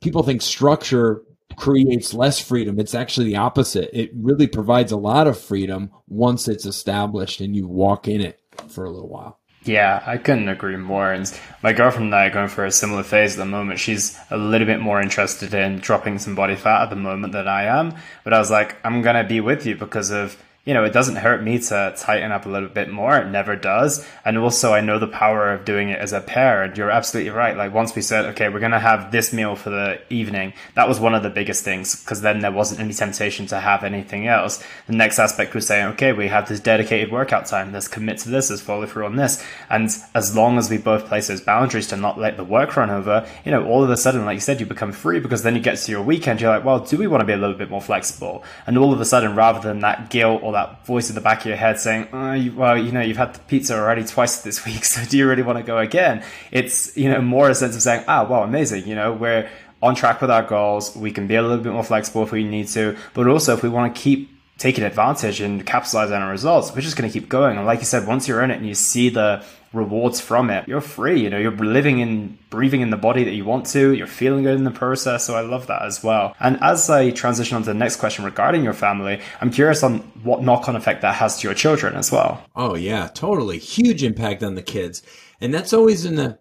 [0.00, 1.22] People think structure
[1.56, 2.78] creates less freedom.
[2.78, 3.90] It's actually the opposite.
[3.92, 8.40] It really provides a lot of freedom once it's established and you walk in it
[8.68, 9.38] for a little while.
[9.64, 11.12] Yeah, I couldn't agree more.
[11.12, 11.30] And
[11.62, 13.78] my girlfriend and I are going for a similar phase at the moment.
[13.78, 17.46] She's a little bit more interested in dropping some body fat at the moment than
[17.46, 17.94] I am.
[18.24, 20.92] But I was like, I'm going to be with you because of you know, it
[20.92, 23.16] doesn't hurt me to tighten up a little bit more.
[23.16, 24.06] It never does.
[24.26, 26.62] And also, I know the power of doing it as a pair.
[26.62, 27.56] And you're absolutely right.
[27.56, 30.86] Like, once we said, okay, we're going to have this meal for the evening, that
[30.86, 34.26] was one of the biggest things because then there wasn't any temptation to have anything
[34.26, 34.62] else.
[34.86, 37.72] The next aspect was saying, okay, we have this dedicated workout time.
[37.72, 38.50] Let's commit to this.
[38.50, 39.42] Let's follow through on this.
[39.70, 42.90] And as long as we both place those boundaries to not let the work run
[42.90, 45.56] over, you know, all of a sudden, like you said, you become free because then
[45.56, 46.42] you get to your weekend.
[46.42, 48.44] You're like, well, do we want to be a little bit more flexible?
[48.66, 51.40] And all of a sudden, rather than that guilt or that voice in the back
[51.40, 54.42] of your head saying, oh, you, well, you know, you've had the pizza already twice
[54.42, 56.24] this week, so do you really want to go again?
[56.50, 59.48] It's, you know, more a sense of saying, ah, well, amazing, you know, we're
[59.82, 60.94] on track with our goals.
[60.94, 63.62] We can be a little bit more flexible if we need to, but also if
[63.62, 67.18] we want to keep taking advantage and capitalize on our results, we're just going to
[67.18, 67.56] keep going.
[67.56, 70.66] And like you said, once you're in it and you see the rewards from it,
[70.66, 71.20] you're free.
[71.20, 73.92] You know, you're living in breathing in the body that you want to.
[73.94, 75.24] You're feeling good in the process.
[75.24, 76.34] So I love that as well.
[76.40, 79.98] And as I transition on to the next question regarding your family, I'm curious on
[80.22, 82.44] what knock on effect that has to your children as well.
[82.56, 83.58] Oh, yeah, totally.
[83.58, 85.02] Huge impact on the kids.
[85.40, 86.38] And that's always in the,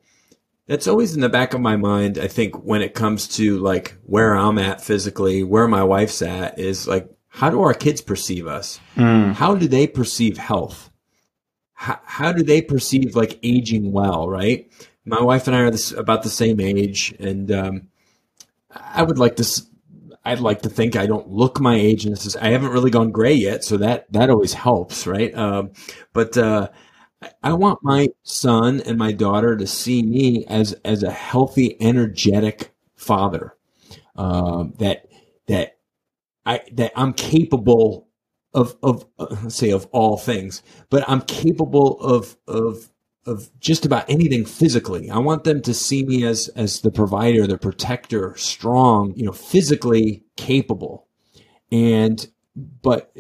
[0.68, 2.18] that's always in the back of my mind.
[2.18, 6.60] I think when it comes to like where I'm at physically, where my wife's at
[6.60, 8.80] is like, how do our kids perceive us?
[8.96, 9.34] Mm.
[9.34, 10.89] How do they perceive health?
[11.80, 14.70] How, how do they perceive like aging well, right?
[15.06, 17.88] My wife and I are this, about the same age, and um,
[18.76, 19.62] I would like to.
[20.26, 22.92] I'd like to think I don't look my age, and this is, I haven't really
[22.92, 25.34] gone gray yet, so that that always helps, right?
[25.34, 25.72] Um,
[26.12, 26.68] but uh,
[27.44, 32.74] I want my son and my daughter to see me as as a healthy, energetic
[32.98, 33.56] father.
[34.18, 35.06] Uh, that
[35.48, 35.78] that
[36.46, 38.09] I that I'm capable
[38.54, 42.90] of of uh, say of all things, but I'm capable of of
[43.26, 45.10] of just about anything physically.
[45.10, 49.32] I want them to see me as as the provider, the protector, strong, you know,
[49.34, 51.08] physically capable.
[51.72, 52.28] and
[52.82, 53.14] but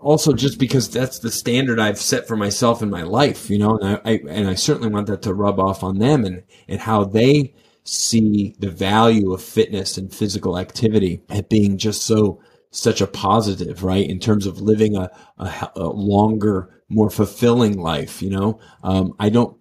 [0.00, 3.76] also just because that's the standard I've set for myself in my life, you know,
[3.78, 6.80] and I, I, and I certainly want that to rub off on them and and
[6.80, 7.54] how they
[7.84, 12.40] see the value of fitness and physical activity at being just so
[12.70, 14.08] such a positive, right?
[14.08, 19.28] In terms of living a, a, a longer, more fulfilling life, you know, um, I
[19.28, 19.56] don't,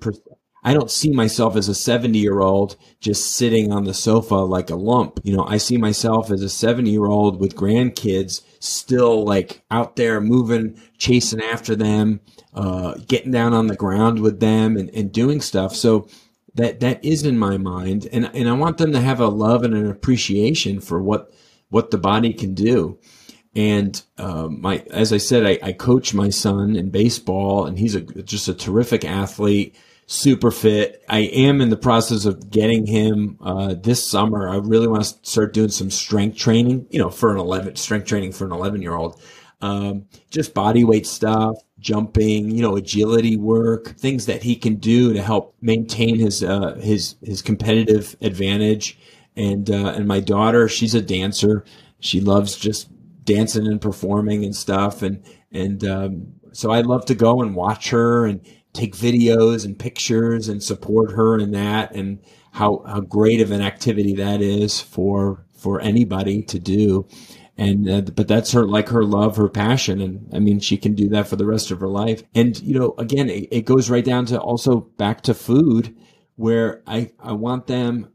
[0.63, 4.69] I don't see myself as a 70 year old just sitting on the sofa like
[4.69, 5.19] a lump.
[5.23, 9.95] You know, I see myself as a 70 year old with grandkids still like out
[9.95, 12.19] there moving, chasing after them,
[12.53, 15.75] uh, getting down on the ground with them and, and doing stuff.
[15.75, 16.07] So
[16.55, 18.07] that, that is in my mind.
[18.11, 21.33] And, and I want them to have a love and an appreciation for what,
[21.69, 22.99] what the body can do.
[23.55, 27.95] And uh, my, as I said, I, I, coach my son in baseball, and he's
[27.95, 31.03] a, just a terrific athlete, super fit.
[31.09, 34.47] I am in the process of getting him uh, this summer.
[34.47, 38.07] I really want to start doing some strength training, you know, for an 11 strength
[38.07, 39.19] training for an 11 year old.
[39.61, 45.11] Um, just body weight stuff, jumping, you know, agility work, things that he can do
[45.13, 48.97] to help maintain his uh, his his competitive advantage
[49.39, 51.63] and uh, and my daughter, she's a dancer.
[52.01, 52.89] She loves just
[53.23, 57.89] dancing and performing and stuff, and and um, so I love to go and watch
[57.89, 58.41] her and
[58.73, 62.19] take videos and pictures and support her in that, and
[62.51, 67.07] how how great of an activity that is for for anybody to do.
[67.57, 70.95] And uh, but that's her like her love, her passion, and I mean she can
[70.95, 72.23] do that for the rest of her life.
[72.35, 75.95] And you know, again, it, it goes right down to also back to food,
[76.35, 78.09] where I I want them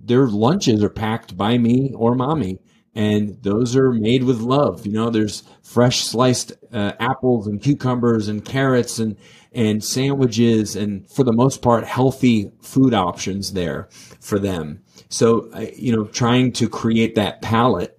[0.00, 2.58] their lunches are packed by me or mommy
[2.98, 4.84] and those are made with love.
[4.84, 9.16] You know there's fresh sliced uh, apples and cucumbers and carrots and
[9.52, 13.88] and sandwiches and for the most part healthy food options there
[14.20, 14.82] for them.
[15.08, 17.98] So you know trying to create that palette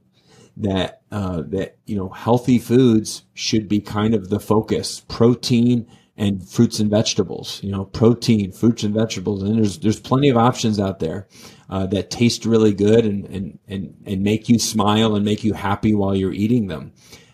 [0.57, 5.05] that uh, that you know healthy foods should be kind of the focus.
[5.07, 5.87] Protein
[6.19, 10.37] and fruits and vegetables you know protein fruits and vegetables and there's there's plenty of
[10.37, 11.27] options out there
[11.69, 15.53] uh, that taste really good and, and, and, and make you smile and make you
[15.53, 16.91] happy while you're eating them.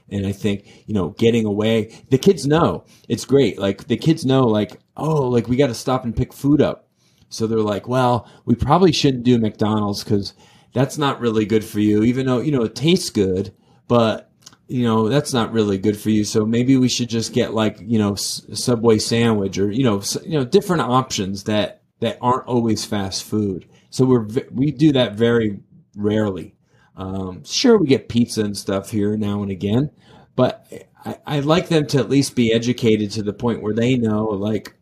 [0.10, 3.58] And I think, you know, getting away, the kids know it's great.
[3.58, 6.90] Like the kids know, like, oh, like we got to stop and pick food up.
[7.30, 10.34] So they're like, well, we probably shouldn't do McDonald's because
[10.74, 13.54] that's not really good for you, even though, you know, it tastes good,
[13.88, 14.32] but
[14.68, 17.78] you know that's not really good for you so maybe we should just get like
[17.82, 22.84] you know subway sandwich or you know you know different options that that aren't always
[22.84, 25.60] fast food so we're we do that very
[25.96, 26.54] rarely.
[26.98, 29.90] Um, sure, we get pizza and stuff here now and again,
[30.36, 30.68] but
[31.06, 34.26] I, I like them to at least be educated to the point where they know,
[34.26, 34.76] like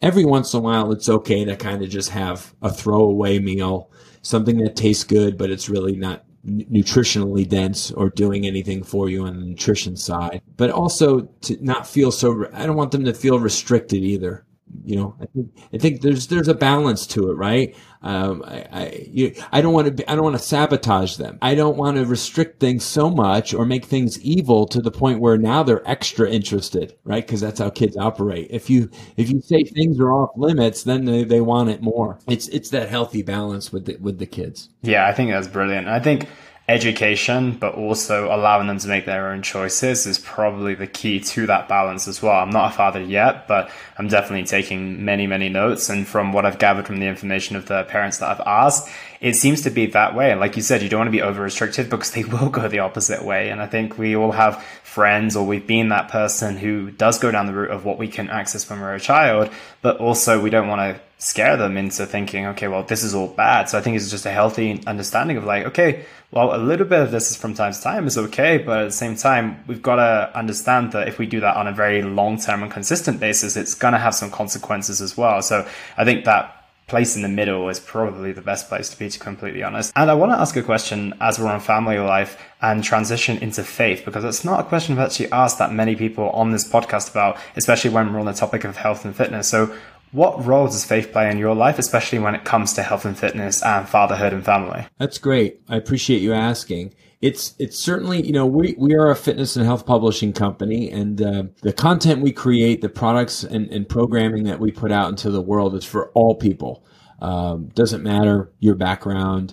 [0.00, 3.90] every once in a while, it's okay to kind of just have a throwaway meal,
[4.22, 9.24] something that tastes good, but it's really not nutritionally dense or doing anything for you
[9.24, 10.42] on the nutrition side.
[10.56, 12.46] But also to not feel so.
[12.52, 14.44] I don't want them to feel restricted either
[14.84, 17.76] you know, I think, I think there's there's a balance to it, right?
[18.02, 21.38] Um, I I, you, I don't want to I don't want to sabotage them.
[21.42, 25.20] I don't want to restrict things so much or make things evil to the point
[25.20, 27.26] where now they're extra interested, right?
[27.26, 28.48] Because that's how kids operate.
[28.50, 32.18] If you if you say things are off limits, then they, they want it more.
[32.26, 34.70] It's it's that healthy balance with the, with the kids.
[34.82, 35.88] Yeah, I think that's brilliant.
[35.88, 36.26] I think
[36.70, 41.46] education, but also allowing them to make their own choices is probably the key to
[41.46, 42.36] that balance as well.
[42.36, 45.88] I'm not a father yet, but I'm definitely taking many, many notes.
[45.88, 48.88] And from what I've gathered from the information of the parents that I've asked,
[49.20, 50.30] it seems to be that way.
[50.30, 52.68] And like you said, you don't want to be over restricted because they will go
[52.68, 53.50] the opposite way.
[53.50, 57.30] And I think we all have friends or we've been that person who does go
[57.30, 59.50] down the route of what we can access when we're a child,
[59.82, 63.28] but also we don't want to scare them into thinking, okay, well, this is all
[63.28, 63.68] bad.
[63.68, 67.00] So I think it's just a healthy understanding of like, okay, well, a little bit
[67.00, 69.82] of this is from time to time is okay, but at the same time, we've
[69.82, 73.20] got to understand that if we do that on a very long term and consistent
[73.20, 75.42] basis, it's going to have some consequences as well.
[75.42, 75.68] So
[75.98, 76.56] I think that
[76.86, 79.92] place in the middle is probably the best place to be, to completely honest.
[79.94, 83.62] And I want to ask a question as we're on family life and transition into
[83.62, 87.10] faith, because it's not a question I've actually asked that many people on this podcast
[87.10, 89.48] about, especially when we're on the topic of health and fitness.
[89.48, 89.72] So
[90.12, 93.16] what role does faith play in your life, especially when it comes to health and
[93.16, 94.86] fitness and fatherhood and family?
[94.98, 95.60] That's great.
[95.68, 96.94] I appreciate you asking.
[97.20, 101.20] It's it's certainly you know we we are a fitness and health publishing company, and
[101.20, 105.30] uh, the content we create, the products and, and programming that we put out into
[105.30, 106.84] the world is for all people.
[107.20, 109.52] Um, doesn't matter your background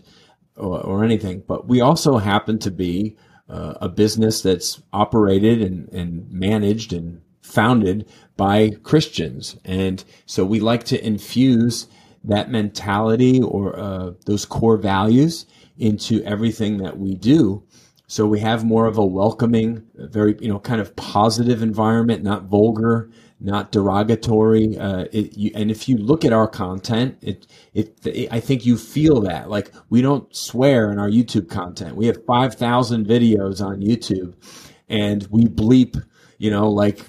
[0.55, 3.17] or, or, anything, but we also happen to be
[3.49, 9.57] uh, a business that's operated and, and managed and founded by Christians.
[9.65, 11.87] And so we like to infuse
[12.23, 15.45] that mentality or uh, those core values
[15.77, 17.63] into everything that we do.
[18.07, 22.43] So we have more of a welcoming, very, you know, kind of positive environment, not
[22.43, 24.77] vulgar, not derogatory.
[24.77, 28.65] Uh, it, you, and if you look at our content, it, it, it, I think
[28.65, 29.49] you feel that.
[29.49, 31.95] Like we don't swear in our YouTube content.
[31.95, 34.35] We have 5,000 videos on YouTube
[34.89, 36.01] and we bleep,
[36.37, 37.01] you know, like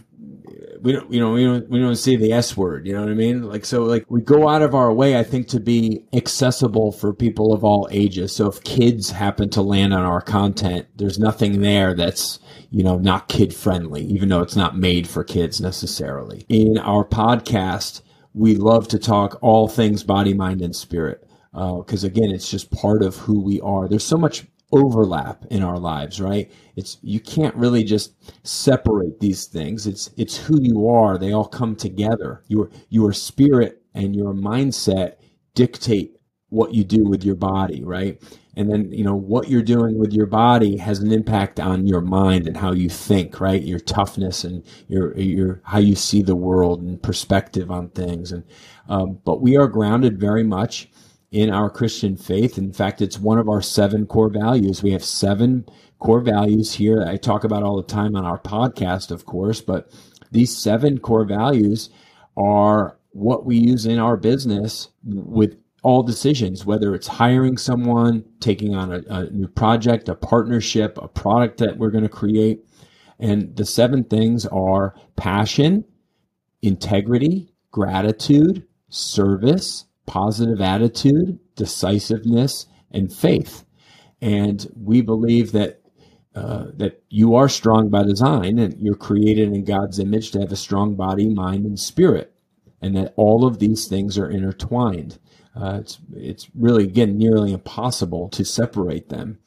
[0.82, 2.86] we don't, you know, we don't, we don't say the S word.
[2.86, 3.42] You know what I mean?
[3.42, 7.12] Like, so like we go out of our way, I think, to be accessible for
[7.12, 8.34] people of all ages.
[8.34, 12.38] So if kids happen to land on our content, there's nothing there that's,
[12.70, 16.44] you know, not kid friendly, even though it's not made for kids necessarily.
[16.48, 18.02] In our podcast,
[18.34, 21.24] we love to talk all things body, mind, and spirit.
[21.52, 23.88] Because uh, again, it's just part of who we are.
[23.88, 26.50] There's so much overlap in our lives, right?
[26.76, 28.14] It's you can't really just
[28.46, 29.86] separate these things.
[29.86, 31.18] It's it's who you are.
[31.18, 32.42] They all come together.
[32.48, 35.16] Your your spirit and your mindset
[35.54, 36.18] dictate
[36.50, 38.22] what you do with your body, right?
[38.56, 42.00] And then, you know, what you're doing with your body has an impact on your
[42.00, 43.62] mind and how you think, right?
[43.62, 48.32] Your toughness and your, your, how you see the world and perspective on things.
[48.32, 48.44] And,
[48.88, 50.90] um, but we are grounded very much
[51.30, 52.56] in our Christian faith.
[52.58, 54.82] In fact, it's one of our seven core values.
[54.82, 55.66] We have seven
[55.98, 59.90] core values here I talk about all the time on our podcast, of course, but
[60.30, 61.90] these seven core values
[62.36, 68.74] are what we use in our business with all decisions, whether it's hiring someone, taking
[68.74, 72.64] on a, a new project, a partnership, a product that we're going to create.
[73.18, 75.84] And the seven things are passion,
[76.62, 83.64] integrity, gratitude, service, positive attitude, decisiveness, and faith.
[84.20, 85.82] And we believe that
[86.34, 90.52] uh, that you are strong by design and you're created in God's image to have
[90.52, 92.32] a strong body, mind, and spirit,
[92.80, 95.18] and that all of these things are intertwined.
[95.54, 99.38] Uh, it's it's really again nearly impossible to separate them.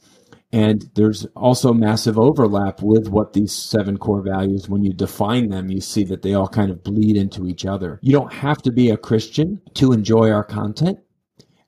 [0.53, 5.71] And there's also massive overlap with what these seven core values, when you define them,
[5.71, 7.99] you see that they all kind of bleed into each other.
[8.01, 10.99] You don't have to be a Christian to enjoy our content.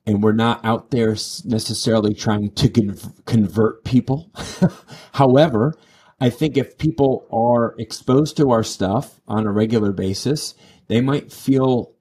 [0.06, 1.16] And we're not out there
[1.46, 2.68] necessarily trying to
[3.24, 4.30] convert people.
[5.12, 5.74] However,
[6.20, 10.54] I think if people are exposed to our stuff on a regular basis,
[10.88, 11.94] they might feel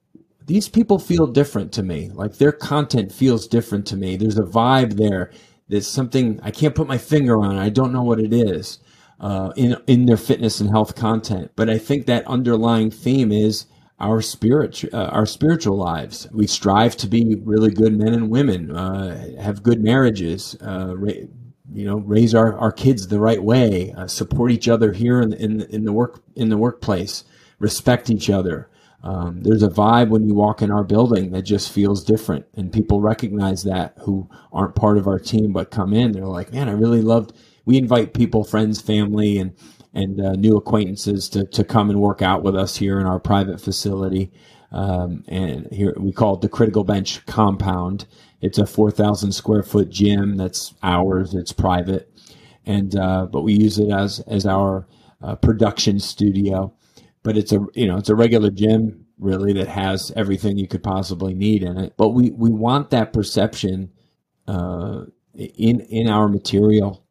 [0.46, 2.10] these people feel different to me.
[2.14, 4.18] Like their content feels different to me.
[4.18, 5.32] There's a vibe there
[5.74, 7.58] there's something I can't put my finger on.
[7.58, 8.80] I don't know what it is
[9.20, 11.52] uh, in in their fitness and health content.
[11.56, 13.66] But I think that underlying theme is
[14.00, 16.28] our spirit, uh, our spiritual lives.
[16.32, 21.26] We strive to be really good men and women, uh, have good marriages, uh, ra-
[21.74, 25.34] you know, raise our, our kids the right way, uh, support each other here in,
[25.34, 27.24] in in the work in the workplace,
[27.60, 28.70] respect each other.
[29.04, 32.72] Um, there's a vibe when you walk in our building that just feels different, and
[32.72, 36.14] people recognize that who aren't part of our team but come in.
[36.14, 37.34] They're like, "Man, I really loved."
[37.66, 39.54] We invite people, friends, family, and
[39.94, 43.20] and uh, new acquaintances to to come and work out with us here in our
[43.20, 44.32] private facility.
[44.72, 48.08] Um, and here we call it the Critical Bench Compound.
[48.42, 51.36] It's a 4,000 square foot gym that's ours.
[51.36, 52.10] It's private,
[52.66, 54.88] and uh, but we use it as as our
[55.22, 56.74] uh, production studio
[57.24, 60.84] but it's a you know it's a regular gym really that has everything you could
[60.84, 61.94] possibly need in it.
[61.98, 63.92] But we we want that perception
[64.48, 67.06] uh, in in our material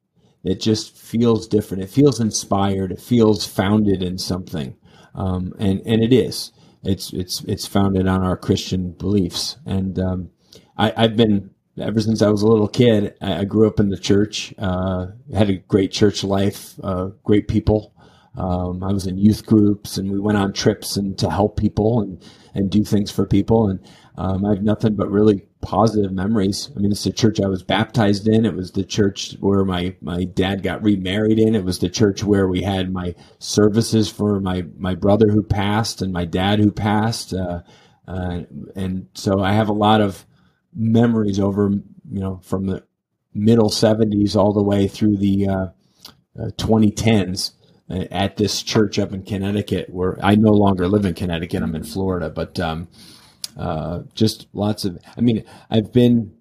[0.44, 1.82] that just feels different.
[1.82, 2.92] It feels inspired.
[2.92, 4.76] It feels founded in something,
[5.14, 6.52] um, and and it is.
[6.84, 10.30] It's it's it's founded on our Christian beliefs, and um,
[10.76, 13.14] I, I've been ever since I was a little kid.
[13.20, 17.91] I, grew up in the church, uh, had a great church life, uh, great people,
[18.36, 22.00] um, I was in youth groups and we went on trips and to help people
[22.00, 22.24] and,
[22.54, 23.68] and do things for people.
[23.68, 23.80] And
[24.16, 26.70] um, I have nothing but really positive memories.
[26.74, 28.46] I mean, it's the church I was baptized in.
[28.46, 31.54] It was the church where my, my dad got remarried in.
[31.54, 36.00] It was the church where we had my services for my, my brother who passed
[36.00, 37.34] and my dad who passed.
[37.34, 37.60] Uh,
[38.08, 38.40] uh,
[38.74, 40.24] and so I have a lot of
[40.74, 42.82] memories over, you know, from the
[43.34, 45.66] middle 70s all the way through the uh,
[46.56, 47.52] 2010s
[48.10, 51.62] at this church up in Connecticut, where I no longer live in Connecticut.
[51.62, 52.88] I'm in Florida, but um,
[53.56, 54.98] uh, just lots of.
[55.16, 56.32] I mean, I've been,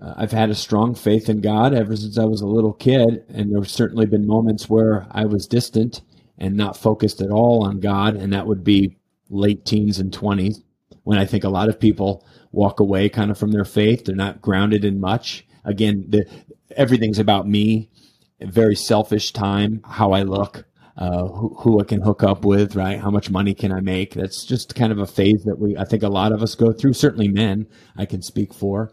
[0.00, 3.24] uh, I've had a strong faith in God ever since I was a little kid,
[3.28, 6.00] and there've certainly been moments where I was distant
[6.38, 8.96] and not focused at all on God, and that would be
[9.28, 10.62] late teens and twenties,
[11.04, 14.06] when I think a lot of people walk away kind of from their faith.
[14.06, 15.46] They're not grounded in much.
[15.64, 16.24] Again, the,
[16.74, 17.90] everything's about me
[18.40, 20.64] very selfish time, how I look,
[20.96, 22.98] uh, who, who, I can hook up with, right?
[22.98, 24.14] How much money can I make?
[24.14, 26.72] That's just kind of a phase that we, I think a lot of us go
[26.72, 27.66] through, certainly men,
[27.96, 28.90] I can speak for.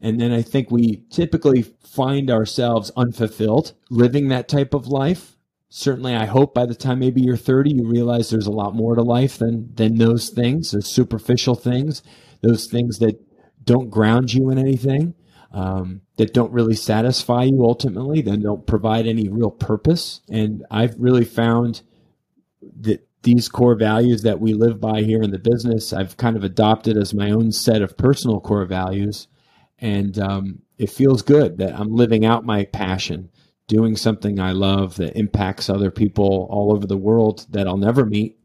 [0.00, 5.36] And then I think we typically find ourselves unfulfilled living that type of life.
[5.68, 8.94] Certainly, I hope by the time maybe you're 30, you realize there's a lot more
[8.94, 12.02] to life than, than those things, those superficial things,
[12.40, 13.20] those things that
[13.62, 15.14] don't ground you in anything,
[15.52, 20.20] um, that don't really satisfy you ultimately, that don't provide any real purpose.
[20.30, 21.82] And I've really found
[22.80, 26.44] that these core values that we live by here in the business, I've kind of
[26.44, 29.28] adopted as my own set of personal core values.
[29.78, 33.30] And um, it feels good that I'm living out my passion,
[33.66, 38.06] doing something I love that impacts other people all over the world that I'll never
[38.06, 38.38] meet.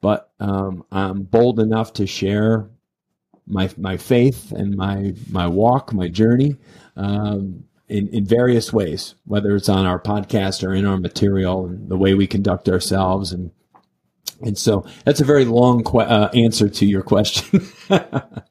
[0.00, 2.68] But um, I'm bold enough to share
[3.46, 6.56] my my faith and my my walk, my journey,
[6.96, 11.88] um, in in various ways, whether it's on our podcast or in our material and
[11.88, 13.50] the way we conduct ourselves and
[14.46, 17.60] and so that's a very long que- uh, answer to your question.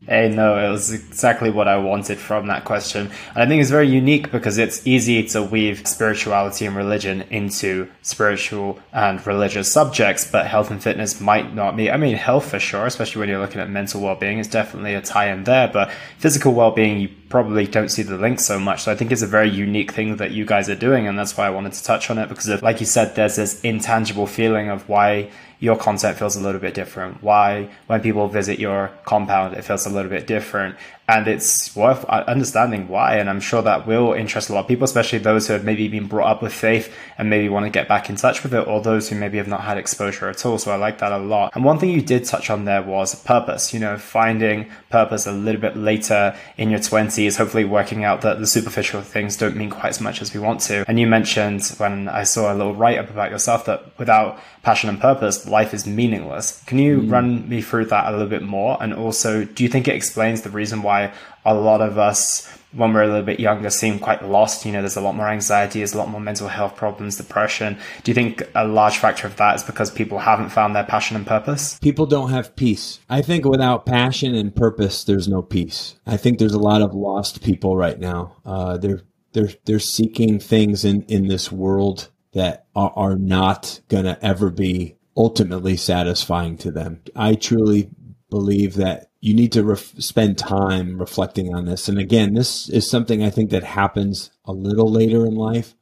[0.08, 3.12] hey, no, it was exactly what I wanted from that question.
[3.34, 7.90] And I think it's very unique because it's easy to weave spirituality and religion into
[8.02, 11.90] spiritual and religious subjects, but health and fitness might not be.
[11.90, 14.94] I mean, health for sure, especially when you're looking at mental well being, is definitely
[14.94, 18.60] a tie in there, but physical well being, you probably don't see the link so
[18.60, 18.84] much.
[18.84, 21.08] So I think it's a very unique thing that you guys are doing.
[21.08, 23.60] And that's why I wanted to touch on it because, like you said, there's this
[23.62, 25.32] intangible feeling of why
[25.64, 27.24] your concept feels a little bit different.
[27.24, 30.76] Why, when people visit your compound, it feels a little bit different
[31.08, 33.18] and it's worth understanding why.
[33.18, 35.88] And I'm sure that will interest a lot of people, especially those who have maybe
[35.88, 38.68] been brought up with faith and maybe want to get back in touch with it,
[38.68, 40.58] or those who maybe have not had exposure at all.
[40.58, 41.52] So I like that a lot.
[41.56, 45.32] And one thing you did touch on there was purpose, you know, finding purpose a
[45.32, 49.70] little bit later in your 20s, hopefully working out that the superficial things don't mean
[49.70, 50.86] quite as much as we want to.
[50.88, 54.90] And you mentioned when I saw a little write up about yourself that without passion
[54.90, 56.64] and purpose, life is meaningless.
[56.66, 57.12] Can you mm.
[57.12, 58.82] run me through that a little bit more?
[58.82, 61.14] And also, do you think it explains the reason why why
[61.46, 64.66] a lot of us when we're a little bit younger seem quite lost.
[64.66, 67.78] You know there's a lot more anxiety there's a lot more mental health problems depression.
[68.04, 71.16] Do you think a large factor of that is because people haven't found their passion
[71.16, 71.78] and purpose?
[71.80, 73.00] People don't have peace.
[73.10, 75.96] I think without passion and purpose there's no peace.
[76.06, 78.38] I think there's a lot of lost people right now.
[78.46, 79.02] Uh, they're
[79.34, 84.96] they're they're seeking things in in this world that are, are not to ever be
[85.16, 87.00] ultimately satisfying to them.
[87.16, 87.90] I truly
[88.34, 91.88] believe that you need to ref- spend time reflecting on this.
[91.88, 95.76] And again, this is something I think that happens a little later in life.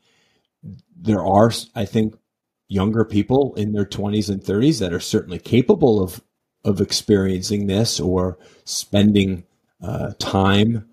[0.93, 2.15] There are, I think,
[2.67, 6.21] younger people in their 20s and 30s that are certainly capable of
[6.63, 9.45] of experiencing this or spending
[9.81, 10.87] uh, time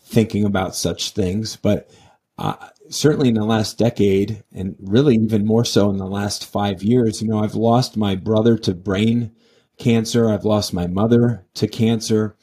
[0.00, 1.56] thinking about such things.
[1.56, 1.90] But
[2.38, 2.56] uh,
[2.88, 7.20] certainly in the last decade, and really even more so in the last five years,
[7.20, 9.30] you know, I've lost my brother to brain
[9.78, 10.30] cancer.
[10.30, 12.36] I've lost my mother to cancer,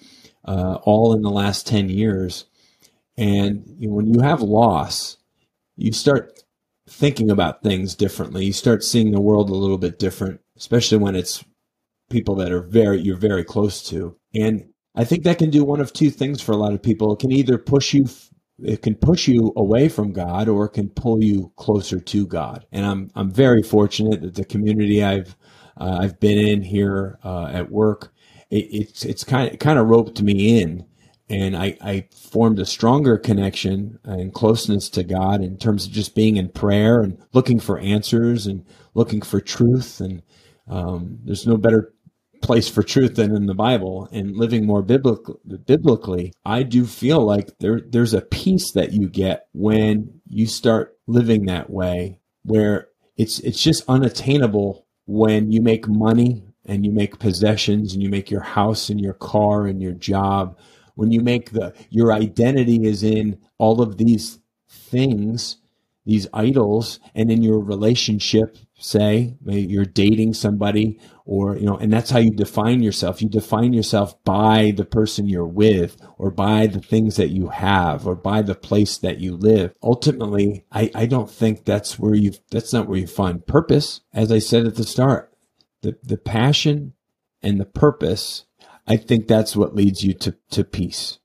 [0.45, 2.45] uh, all in the last 10 years.
[3.17, 5.17] And you know, when you have loss,
[5.75, 6.43] you start
[6.89, 8.45] thinking about things differently.
[8.45, 11.43] You start seeing the world a little bit different, especially when it's
[12.09, 14.17] people that are very, you're very close to.
[14.33, 17.13] And I think that can do one of two things for a lot of people.
[17.13, 18.07] It can either push you
[18.61, 22.65] it can push you away from God or it can pull you closer to God.
[22.71, 25.35] And I'm I'm very fortunate that the community I've
[25.79, 28.13] uh, I've been in here uh, at work.
[28.49, 30.85] It, it's it's kind of kind of roped me in,
[31.29, 36.15] and I, I formed a stronger connection and closeness to God in terms of just
[36.15, 40.01] being in prayer and looking for answers and looking for truth.
[40.01, 40.21] And
[40.67, 41.93] um, there's no better
[42.41, 47.25] place for truth than in the Bible and living more biblical, biblically, I do feel
[47.25, 52.87] like there there's a peace that you get when you start living that way where
[53.17, 58.29] it's it's just unattainable when you make money and you make possessions and you make
[58.29, 60.55] your house and your car and your job,
[60.93, 64.37] when you make the your identity is in all of these
[64.69, 65.57] things,
[66.05, 72.09] these idols, and in your relationship, say you're dating somebody or you know and that's
[72.09, 73.21] how you define yourself.
[73.21, 78.07] You define yourself by the person you're with or by the things that you have
[78.07, 79.73] or by the place that you live.
[79.83, 84.01] Ultimately i, I don't think that's where you that's not where you find purpose.
[84.13, 85.33] As i said at the start
[85.81, 86.93] the, the passion
[87.41, 88.45] and the purpose
[88.87, 91.19] i think that's what leads you to, to peace.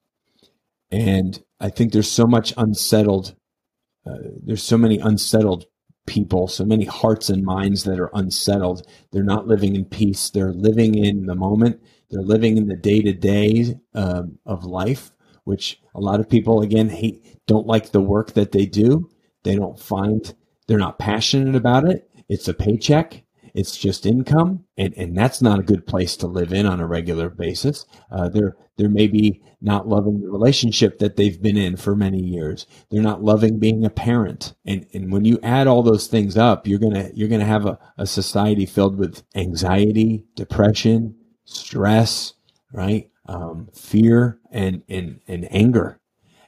[0.90, 3.36] And i think there's so much unsettled
[4.06, 5.64] uh, there's so many unsettled
[6.06, 8.86] people, so many hearts and minds that are unsettled.
[9.10, 10.30] They're not living in peace.
[10.30, 11.80] They're living in the moment.
[12.10, 15.10] They're living in the day to day of life,
[15.44, 19.10] which a lot of people, again, hate, don't like the work that they do.
[19.42, 20.34] They don't find,
[20.66, 22.10] they're not passionate about it.
[22.28, 23.24] It's a paycheck.
[23.54, 26.86] it's just income, and, and that's not a good place to live in on a
[26.86, 27.86] regular basis.
[28.10, 32.66] Uh, they're they're maybe not loving the relationship that they've been in for many years.
[32.90, 36.66] They're not loving being a parent, and and when you add all those things up,
[36.66, 42.34] you're gonna you're gonna have a, a society filled with anxiety, depression, stress,
[42.72, 46.00] right, um, fear, and and and anger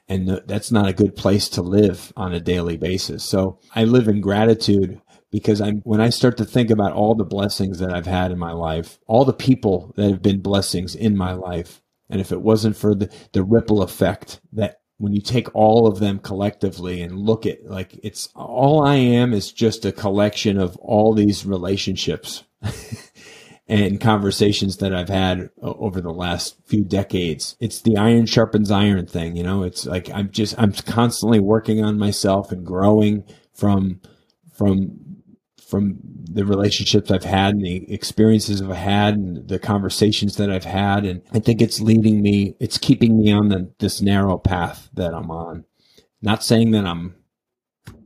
[0.09, 3.23] and that's not a good place to live on a daily basis.
[3.23, 5.01] So I live in gratitude
[5.31, 8.39] because I'm when I start to think about all the blessings that I've had in
[8.39, 12.41] my life, all the people that have been blessings in my life, and if it
[12.41, 17.19] wasn't for the, the ripple effect that when you take all of them collectively and
[17.19, 22.43] look at like it's all I am is just a collection of all these relationships
[23.67, 27.55] and conversations that I've had over the last few decades.
[27.59, 31.83] It's the iron sharpens iron thing, you know, it's like I'm just, I'm constantly working
[31.83, 34.01] on myself and growing from,
[34.53, 34.99] from,
[35.67, 40.65] from the relationships I've had and the experiences I've had and the conversations that I've
[40.65, 41.05] had.
[41.05, 45.13] And I think it's leading me, it's keeping me on the, this narrow path that
[45.13, 45.65] I'm on.
[46.21, 47.15] Not saying that I'm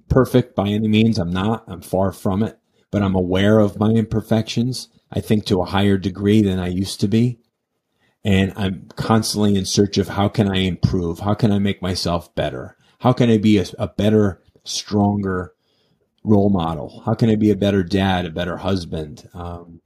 [0.09, 1.18] perfect by any means.
[1.18, 2.59] I'm not, I'm far from it,
[2.89, 6.99] but I'm aware of my imperfections I think to a higher degree than I used
[7.01, 7.39] to be.
[8.24, 11.20] And I'm constantly in search of how can I improve?
[11.20, 12.78] How can I make myself better?
[12.99, 15.53] How can I be a, a better, stronger
[16.24, 17.01] role model?
[17.05, 19.28] How can I be a better dad, a better husband?
[19.34, 19.82] Um,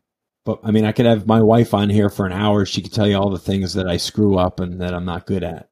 [0.46, 2.66] but I mean, I could have my wife on here for an hour.
[2.66, 5.26] She could tell you all the things that I screw up and that I'm not
[5.26, 5.70] good at.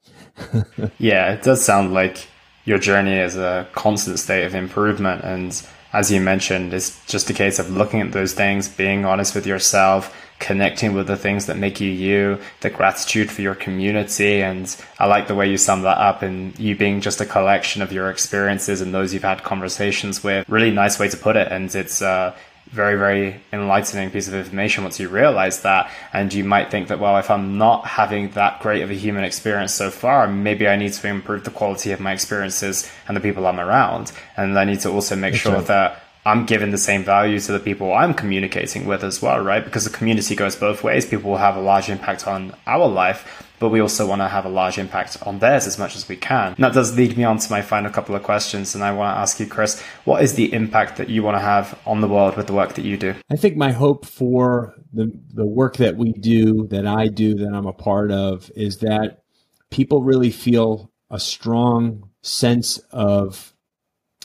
[0.98, 2.28] yeah, it does sound like
[2.66, 5.24] your journey is a constant state of improvement.
[5.24, 9.36] And as you mentioned, it's just a case of looking at those things, being honest
[9.36, 14.42] with yourself, connecting with the things that make you you, the gratitude for your community.
[14.42, 14.66] And
[15.00, 17.94] I like the way you sum that up and you being just a collection of
[17.94, 20.48] your experiences and those you've had conversations with.
[20.50, 21.50] Really nice way to put it.
[21.50, 22.36] And it's, uh,
[22.74, 25.92] very, very enlightening piece of information once you realize that.
[26.12, 29.24] And you might think that, well, if I'm not having that great of a human
[29.24, 33.22] experience so far, maybe I need to improve the quality of my experiences and the
[33.22, 34.12] people I'm around.
[34.36, 35.68] And I need to also make That's sure right.
[35.68, 39.64] that I'm giving the same value to the people I'm communicating with as well, right?
[39.64, 41.06] Because the community goes both ways.
[41.06, 44.46] People will have a large impact on our life, but we also want to have
[44.46, 46.54] a large impact on theirs as much as we can.
[46.54, 48.74] And that does lead me on to my final couple of questions.
[48.74, 51.42] And I want to ask you, Chris, what is the impact that you want to
[51.42, 53.16] have on the world with the work that you do?
[53.30, 57.54] I think my hope for the, the work that we do, that I do, that
[57.54, 59.24] I'm a part of, is that
[59.72, 63.53] people really feel a strong sense of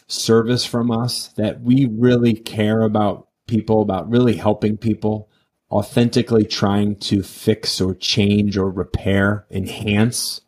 [0.09, 5.29] service from us, that we really care about people, about really helping people
[5.71, 10.41] authentically trying to fix or change or repair, enhance.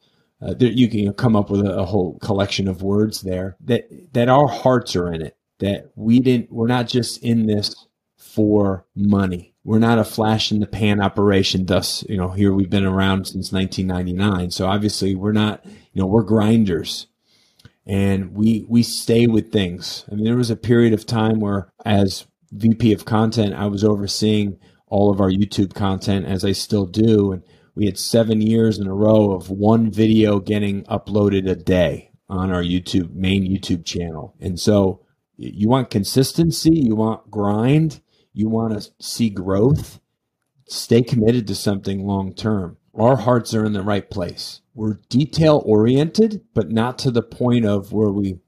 [0.42, 3.86] Uh, there, you can come up with a, a, whole collection of words there that
[4.14, 5.36] that our hearts are in it.
[5.58, 6.50] That we didn't.
[6.50, 7.86] We're not just in this
[8.16, 9.54] for money.
[9.62, 11.66] We're not a flash in the pan operation.
[11.66, 14.50] Thus, you know, here we've been around since 1999.
[14.52, 15.62] So obviously, we're not.
[15.92, 17.08] You know, we're grinders
[17.86, 20.04] and we we stay with things.
[20.10, 23.84] I mean, there was a period of time where, as VP of content, I was
[23.84, 27.32] overseeing all of our YouTube content as I still do.
[27.32, 27.42] And
[27.74, 32.52] we had seven years in a row of one video getting uploaded a day on
[32.52, 34.34] our YouTube main YouTube channel.
[34.40, 35.04] And so
[35.36, 38.00] you want consistency, you want grind,
[38.32, 40.00] you want to see growth,
[40.68, 42.76] stay committed to something long term.
[42.94, 44.60] Our hearts are in the right place.
[44.74, 48.38] We're detail oriented, but not to the point of where we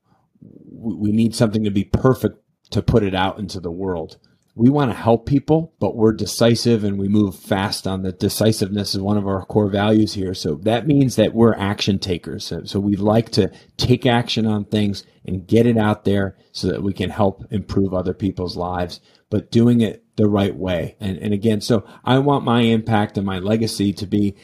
[0.75, 2.39] we need something to be perfect
[2.71, 4.19] to put it out into the world
[4.55, 8.95] we want to help people, but we're decisive and we move fast on the decisiveness
[8.95, 10.35] is one of our core values here.
[10.35, 12.45] So that means that we're action takers.
[12.45, 16.69] So, so we like to take action on things and get it out there so
[16.69, 19.01] that we can help improve other people's lives,
[19.31, 20.97] but doing it the right way.
[21.01, 24.37] And, and again, so I want my impact and my legacy to be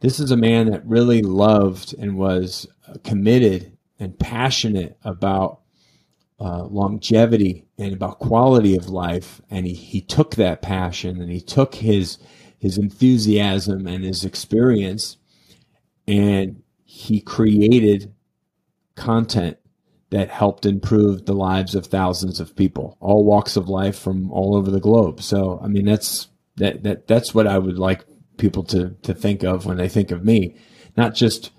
[0.00, 2.66] this is a man that really loved and was
[3.04, 5.60] committed and passionate about
[6.40, 9.40] uh, longevity and about quality of life.
[9.48, 12.18] And he, he took that passion and he took his
[12.58, 15.16] his enthusiasm and his experience
[16.06, 18.12] and he created
[18.94, 19.56] content
[20.12, 24.54] that helped improve the lives of thousands of people, all walks of life from all
[24.54, 25.22] over the globe.
[25.22, 28.04] So, I mean, that's that that that's what I would like
[28.36, 30.56] people to to think of when they think of me,
[30.96, 31.50] not just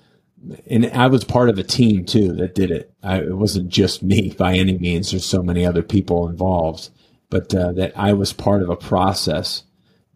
[0.67, 2.93] and I was part of a team too that did it.
[3.01, 5.11] I, it wasn't just me by any means.
[5.11, 6.89] There's so many other people involved,
[7.29, 9.63] but uh, that I was part of a process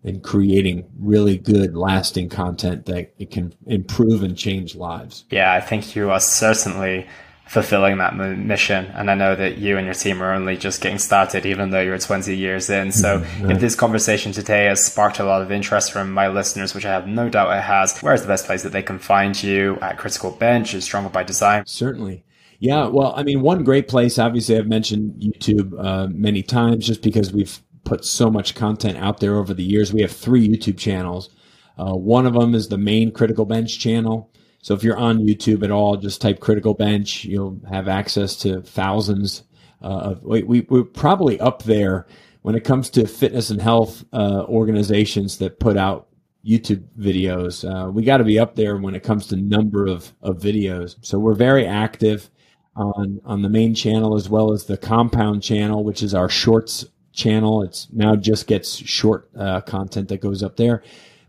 [0.04, 5.26] in creating really good, lasting content that it can improve and change lives.
[5.32, 7.08] Yeah, I think you are certainly
[7.50, 8.86] fulfilling that mission.
[8.96, 11.82] And I know that you and your team are only just getting started, even though
[11.82, 12.92] you're 20 years in.
[12.92, 13.52] So mm-hmm.
[13.52, 16.92] if this conversation today has sparked a lot of interest from my listeners, which I
[16.92, 19.98] have no doubt it has, where's the best place that they can find you at
[19.98, 21.64] Critical Bench is Stronger by Design?
[21.66, 22.24] Certainly.
[22.60, 27.04] Yeah, well, I mean, one great place, obviously, I've mentioned YouTube uh, many times just
[27.04, 29.94] because we've put so much content out there over the years.
[29.94, 31.30] We have three YouTube channels.
[31.78, 34.32] Uh, one of them is the main Critical Bench channel.
[34.62, 37.24] So if you're on YouTube at all, just type Critical Bench.
[37.26, 39.44] You'll have access to thousands
[39.82, 40.24] uh, of.
[40.24, 42.08] We, we, we're probably up there
[42.42, 46.08] when it comes to fitness and health uh, organizations that put out
[46.46, 47.64] YouTube videos.
[47.64, 50.96] Uh, we got to be up there when it comes to number of, of videos.
[51.02, 52.30] So we're very active
[52.76, 56.86] on on the main channel as well as the compound channel, which is our shorts
[57.12, 57.64] channel.
[57.64, 60.84] It's now just gets short uh, content that goes up there.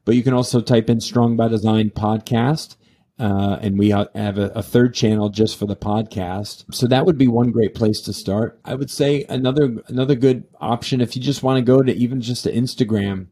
[0.04, 2.76] But you can also type in Strong by Design podcast.
[3.18, 6.72] Uh, and we have a, a, third channel just for the podcast.
[6.72, 8.60] So that would be one great place to start.
[8.64, 12.20] I would say another another good option if you just want to go to even
[12.20, 13.26] just to Instagram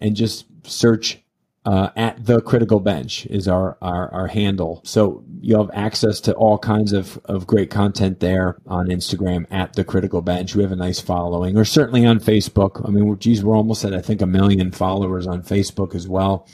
[0.00, 1.24] and just search
[1.66, 4.80] uh, at the critical bench is our, our, our handle.
[4.84, 9.72] So you have access to all kinds of, of great content there on Instagram at
[9.72, 10.54] the critical bench.
[10.54, 12.86] We have a nice following or certainly on Facebook.
[12.86, 16.46] I mean, geez, we're almost at, I think, a million followers on Facebook as well.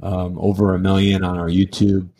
[0.00, 2.10] Um, over a million on our YouTube.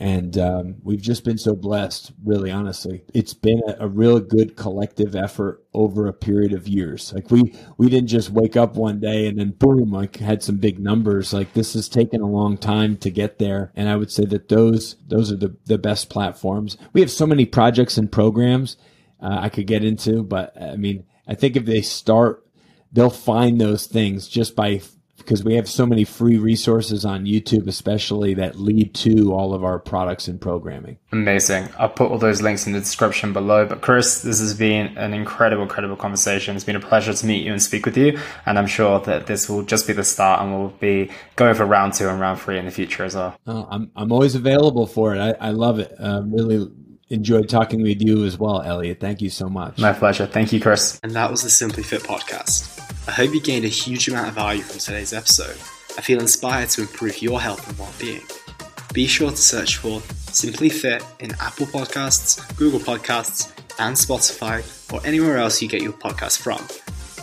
[0.00, 3.02] And um, we've just been so blessed, really honestly.
[3.12, 7.12] It's been a, a real good collective effort over a period of years.
[7.12, 10.58] Like we we didn't just wake up one day and then boom, like had some
[10.58, 11.32] big numbers.
[11.32, 13.72] Like this has taken a long time to get there.
[13.74, 16.76] And I would say that those those are the, the best platforms.
[16.92, 18.76] We have so many projects and programs
[19.20, 22.46] uh, I could get into, but I mean, I think if they start,
[22.92, 24.80] they'll find those things just by
[25.28, 29.62] because we have so many free resources on YouTube, especially that lead to all of
[29.62, 30.96] our products and programming.
[31.12, 31.68] Amazing.
[31.78, 33.66] I'll put all those links in the description below.
[33.66, 36.56] But Chris, this has been an incredible, incredible conversation.
[36.56, 38.18] It's been a pleasure to meet you and speak with you.
[38.46, 41.66] And I'm sure that this will just be the start and we'll be going for
[41.66, 43.38] round two and round three in the future as well.
[43.46, 45.20] Oh, I'm, I'm always available for it.
[45.20, 45.94] I, I love it.
[45.98, 46.66] Um, really
[47.10, 48.98] enjoyed talking with you as well, Elliot.
[48.98, 49.76] Thank you so much.
[49.76, 50.24] My pleasure.
[50.24, 50.98] Thank you, Chris.
[51.02, 52.77] And that was the Simply Fit podcast.
[53.06, 55.56] I hope you gained a huge amount of value from today's episode.
[55.96, 58.22] I feel inspired to improve your health and well-being.
[58.92, 60.00] Be sure to search for
[60.32, 64.62] Simply Fit in Apple Podcasts, Google Podcasts, and Spotify,
[64.92, 66.66] or anywhere else you get your podcast from.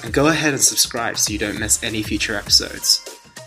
[0.04, 3.04] And go ahead and subscribe so you don't miss any future episodes.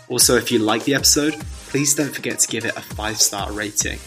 [0.07, 1.33] Also, if you like the episode,
[1.67, 3.99] please don't forget to give it a 5 star rating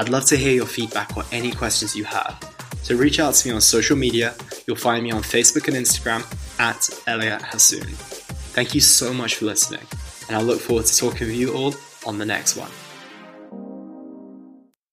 [0.00, 2.38] I'd love to hear your feedback or any questions you have.
[2.82, 4.34] So reach out to me on social media.
[4.66, 6.22] You'll find me on Facebook and Instagram
[6.60, 7.86] at Elliot Hasoon.
[8.52, 9.80] Thank you so much for listening,
[10.28, 11.74] and I look forward to talking with you all
[12.06, 12.70] on the next one.